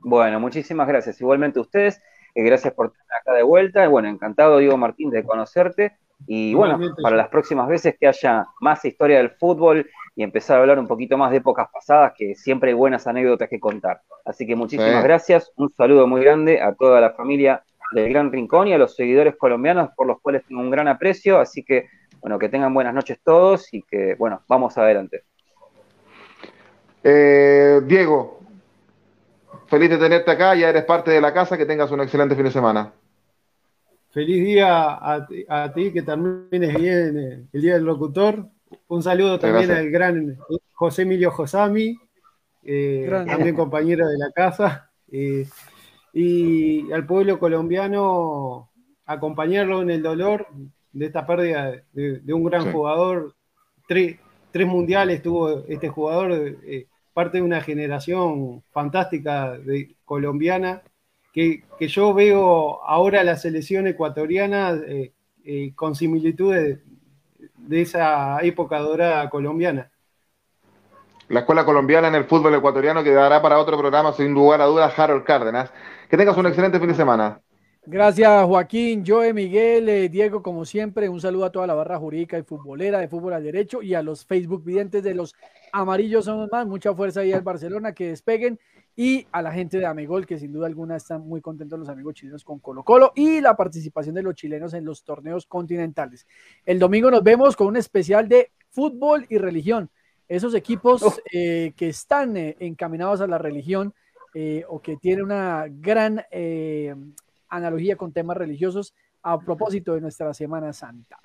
[0.00, 1.20] Bueno, muchísimas gracias.
[1.20, 2.00] Igualmente a ustedes.
[2.34, 3.86] Eh, gracias por estar acá de vuelta.
[3.88, 8.84] Bueno, encantado, Diego Martín, de conocerte y bueno, para las próximas veces que haya más
[8.84, 12.70] historia del fútbol y empezar a hablar un poquito más de épocas pasadas, que siempre
[12.70, 14.02] hay buenas anécdotas que contar.
[14.24, 17.62] Así que muchísimas gracias, un saludo muy grande a toda la familia
[17.92, 21.38] del Gran Rincón y a los seguidores colombianos por los cuales tengo un gran aprecio.
[21.38, 21.88] Así que,
[22.20, 25.24] bueno, que tengan buenas noches todos y que, bueno, vamos adelante.
[27.04, 28.40] Eh, Diego,
[29.66, 32.44] feliz de tenerte acá, ya eres parte de la casa, que tengas un excelente fin
[32.44, 32.92] de semana.
[34.12, 38.46] Feliz día a, ti, que también es bien eh, el Día del Locutor.
[38.88, 40.36] Un saludo también al gran
[40.74, 41.96] José Emilio Josami,
[42.62, 44.90] eh, también compañero de la casa.
[45.10, 45.48] Eh,
[46.12, 48.70] y al pueblo colombiano
[49.06, 50.46] acompañarlo en el dolor
[50.92, 53.34] de esta pérdida de, un gran jugador.
[53.88, 54.18] Tres,
[54.66, 56.58] mundiales tuvo este jugador,
[57.14, 60.82] parte de una generación fantástica de, colombiana
[61.32, 65.12] que, yo veo ahora la selección ecuatoriana eh,
[65.44, 66.80] eh, con similitudes
[67.56, 69.90] de, esa época dorada colombiana.
[71.28, 74.66] La escuela colombiana en el fútbol ecuatoriano que dará para otro programa, sin lugar a
[74.66, 75.72] dudas, Harold Cárdenas.
[76.10, 77.40] Que tengas un excelente fin de semana.
[77.84, 82.38] Gracias, Joaquín, Joe, Miguel, eh, Diego, como siempre, un saludo a toda la barra jurídica
[82.38, 85.34] y futbolera de fútbol al derecho y a los Facebook videntes de los
[85.72, 86.64] amarillos somos más.
[86.66, 88.60] Mucha fuerza ahí al Barcelona, que despeguen
[88.94, 92.14] y a la gente de Amegol, que sin duda alguna están muy contentos los amigos
[92.14, 96.26] chilenos con Colo Colo y la participación de los chilenos en los torneos continentales.
[96.66, 99.90] El domingo nos vemos con un especial de fútbol y religión.
[100.28, 103.94] Esos equipos eh, que están eh, encaminados a la religión
[104.34, 106.24] eh, o que tienen una gran
[107.48, 111.18] analogía con temas religiosos a propósito de nuestra Semana Santa.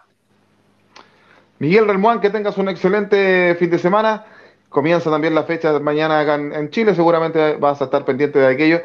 [1.59, 4.25] Miguel Relmuán, que tengas un excelente fin de semana.
[4.69, 8.81] Comienza también la fecha mañana acá en, Chile, seguramente vas a estar pendiente de aquello.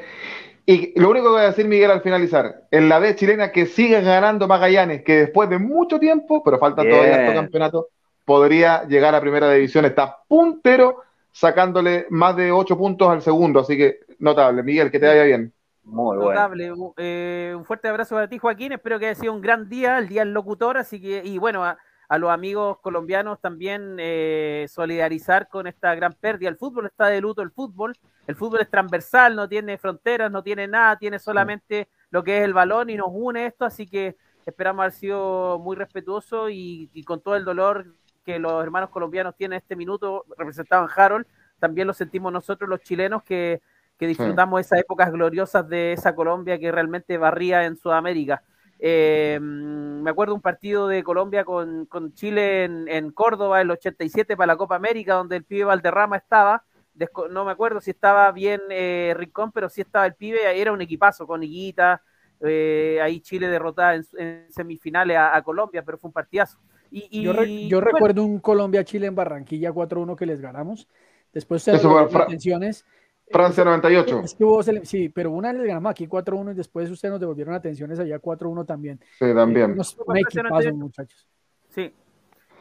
[0.65, 3.67] Y lo único que voy a decir, Miguel, al finalizar, en la B chilena que
[3.67, 7.89] sigue ganando Magallanes, que después de mucho tiempo, pero falta todavía este campeonato,
[8.25, 9.85] podría llegar a primera división.
[9.85, 11.03] Está puntero,
[11.33, 14.63] sacándole más de ocho puntos al segundo, así que notable.
[14.63, 15.53] Miguel, que te vaya bien.
[15.85, 16.31] Muy bueno.
[16.31, 16.73] Notable.
[16.97, 18.73] Eh, un fuerte abrazo para ti, Joaquín.
[18.73, 20.77] Espero que haya sido un gran día, el día del locutor.
[20.77, 21.77] Así que, y bueno, a,
[22.13, 26.51] a los amigos colombianos también eh, solidarizar con esta gran pérdida.
[26.51, 27.95] El fútbol está de luto, el fútbol.
[28.27, 32.45] El fútbol es transversal, no tiene fronteras, no tiene nada, tiene solamente lo que es
[32.45, 33.65] el balón y nos une esto.
[33.65, 37.87] Así que esperamos haber sido muy respetuosos y, y con todo el dolor
[38.27, 41.27] que los hermanos colombianos tienen este minuto, representaban Harold,
[41.59, 43.63] también lo sentimos nosotros los chilenos que,
[43.99, 48.43] que disfrutamos esas épocas gloriosas de esa Colombia que realmente barría en Sudamérica.
[48.85, 54.37] Eh, me acuerdo un partido de Colombia con, con Chile en, en, Córdoba, el 87
[54.37, 56.65] para la Copa América, donde el pibe Valderrama estaba.
[56.93, 60.61] Desco no me acuerdo si estaba bien eh, Rincón, pero sí estaba el pibe.
[60.61, 62.03] Era un equipazo con Higuita.
[62.41, 66.59] Eh, ahí Chile derrotada en, en semifinales a, a, Colombia, pero fue un partidazo.
[66.91, 70.89] Y, y yo, re yo bueno, recuerdo un Colombia-Chile en Barranquilla 4-1 que les ganamos.
[71.33, 72.85] Después se las atenciones.
[73.33, 74.21] Francia 98.
[74.25, 77.55] Es que hubo, sí, pero una les ganamos aquí 4-1 y después ustedes nos devolvieron
[77.55, 79.01] atenciones allá 4-1 también.
[79.19, 79.73] Sí, también.
[79.73, 81.27] Unos, un equipazo, muchachos.
[81.71, 81.93] Sí.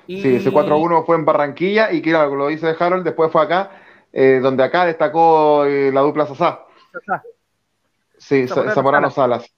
[0.08, 0.22] Y...
[0.22, 3.72] Sí, ese 4-1 fue en Barranquilla y que lo dice Harold, después fue acá,
[4.12, 6.66] eh, donde acá destacó eh, la dupla Sasá.
[6.92, 7.24] Sasá.
[8.18, 9.44] Sí, Zamorano, Salas.
[9.44, 9.56] Salas.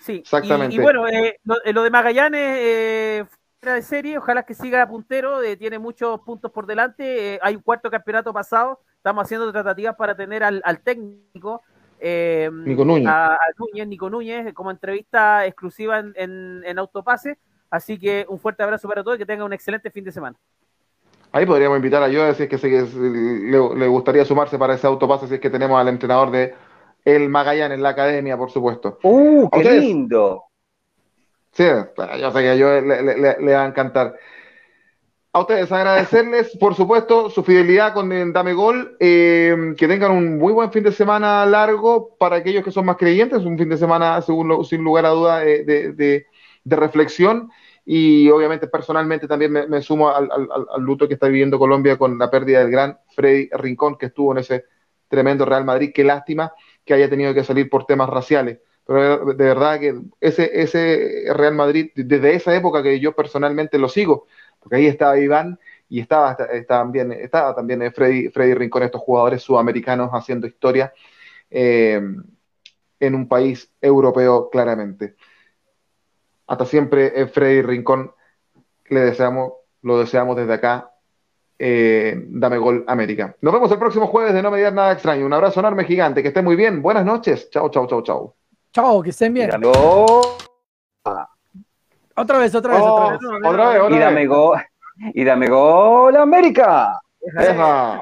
[0.00, 0.74] Sí, exactamente.
[0.74, 3.24] Y, y bueno, eh, lo, lo, de Magallanes eh,
[3.60, 7.62] de serie, ojalá que siga puntero, eh, tiene muchos puntos por delante, eh, hay un
[7.62, 11.62] cuarto campeonato pasado, estamos haciendo tratativas para tener al, al técnico,
[11.98, 13.08] eh, Nico Núñez.
[13.08, 18.38] A, a, Núñez, Nico Núñez, como entrevista exclusiva en, en, en, Autopase, así que un
[18.38, 20.36] fuerte abrazo para todos y que tengan un excelente fin de semana.
[21.32, 24.86] Ahí podríamos invitar a Joe si es que, se, le, le, gustaría sumarse para ese
[24.86, 26.54] autopase, si es que tenemos al entrenador de
[27.04, 28.98] el Magallanes en la academia, por supuesto.
[29.02, 30.47] ¡Uh, qué lindo!
[31.58, 34.14] Sí, yo sé que a yo le, va a encantar.
[35.32, 40.52] A ustedes agradecerles, por supuesto, su fidelidad con Dame Gol, eh, que tengan un muy
[40.52, 44.22] buen fin de semana largo para aquellos que son más creyentes, un fin de semana,
[44.22, 45.64] según, sin lugar a duda, de,
[45.94, 46.26] de,
[46.64, 47.50] reflexión
[47.84, 52.30] y obviamente personalmente también me, sumo al, al, luto que está viviendo Colombia con la
[52.30, 54.66] pérdida del gran Freddy Rincón que estuvo en ese
[55.08, 55.90] tremendo Real Madrid.
[55.92, 56.52] Qué lástima
[56.84, 58.58] que haya tenido que salir por temas raciales
[58.88, 63.86] pero de verdad que ese, ese Real Madrid, desde esa época que yo personalmente lo
[63.86, 64.26] sigo,
[64.58, 65.58] porque ahí estaba Iván
[65.90, 70.94] y estaba, estaba también, estaba también Freddy, Freddy Rincón, estos jugadores sudamericanos haciendo historia
[71.50, 72.00] eh,
[72.98, 75.16] en un país europeo claramente.
[76.46, 78.12] Hasta siempre eh, Freddy Rincón
[78.88, 79.52] le deseamos,
[79.82, 80.92] lo deseamos desde acá.
[81.58, 83.36] Eh, dame gol América.
[83.42, 85.26] Nos vemos el próximo jueves de No Me Digas Nada Extraño.
[85.26, 86.80] Un abrazo enorme gigante, que esté muy bien.
[86.80, 87.50] Buenas noches.
[87.50, 88.38] Chao, chao, chao, chao.
[88.72, 89.46] Chao, que estén bien.
[89.46, 89.72] Míralo.
[92.16, 93.20] Otra vez, otra vez, Oh, otra vez.
[93.44, 94.28] otra vez, otra Y dame vez.
[94.28, 94.58] gol.
[95.14, 97.00] Y dame gol América.
[97.20, 98.00] Deja.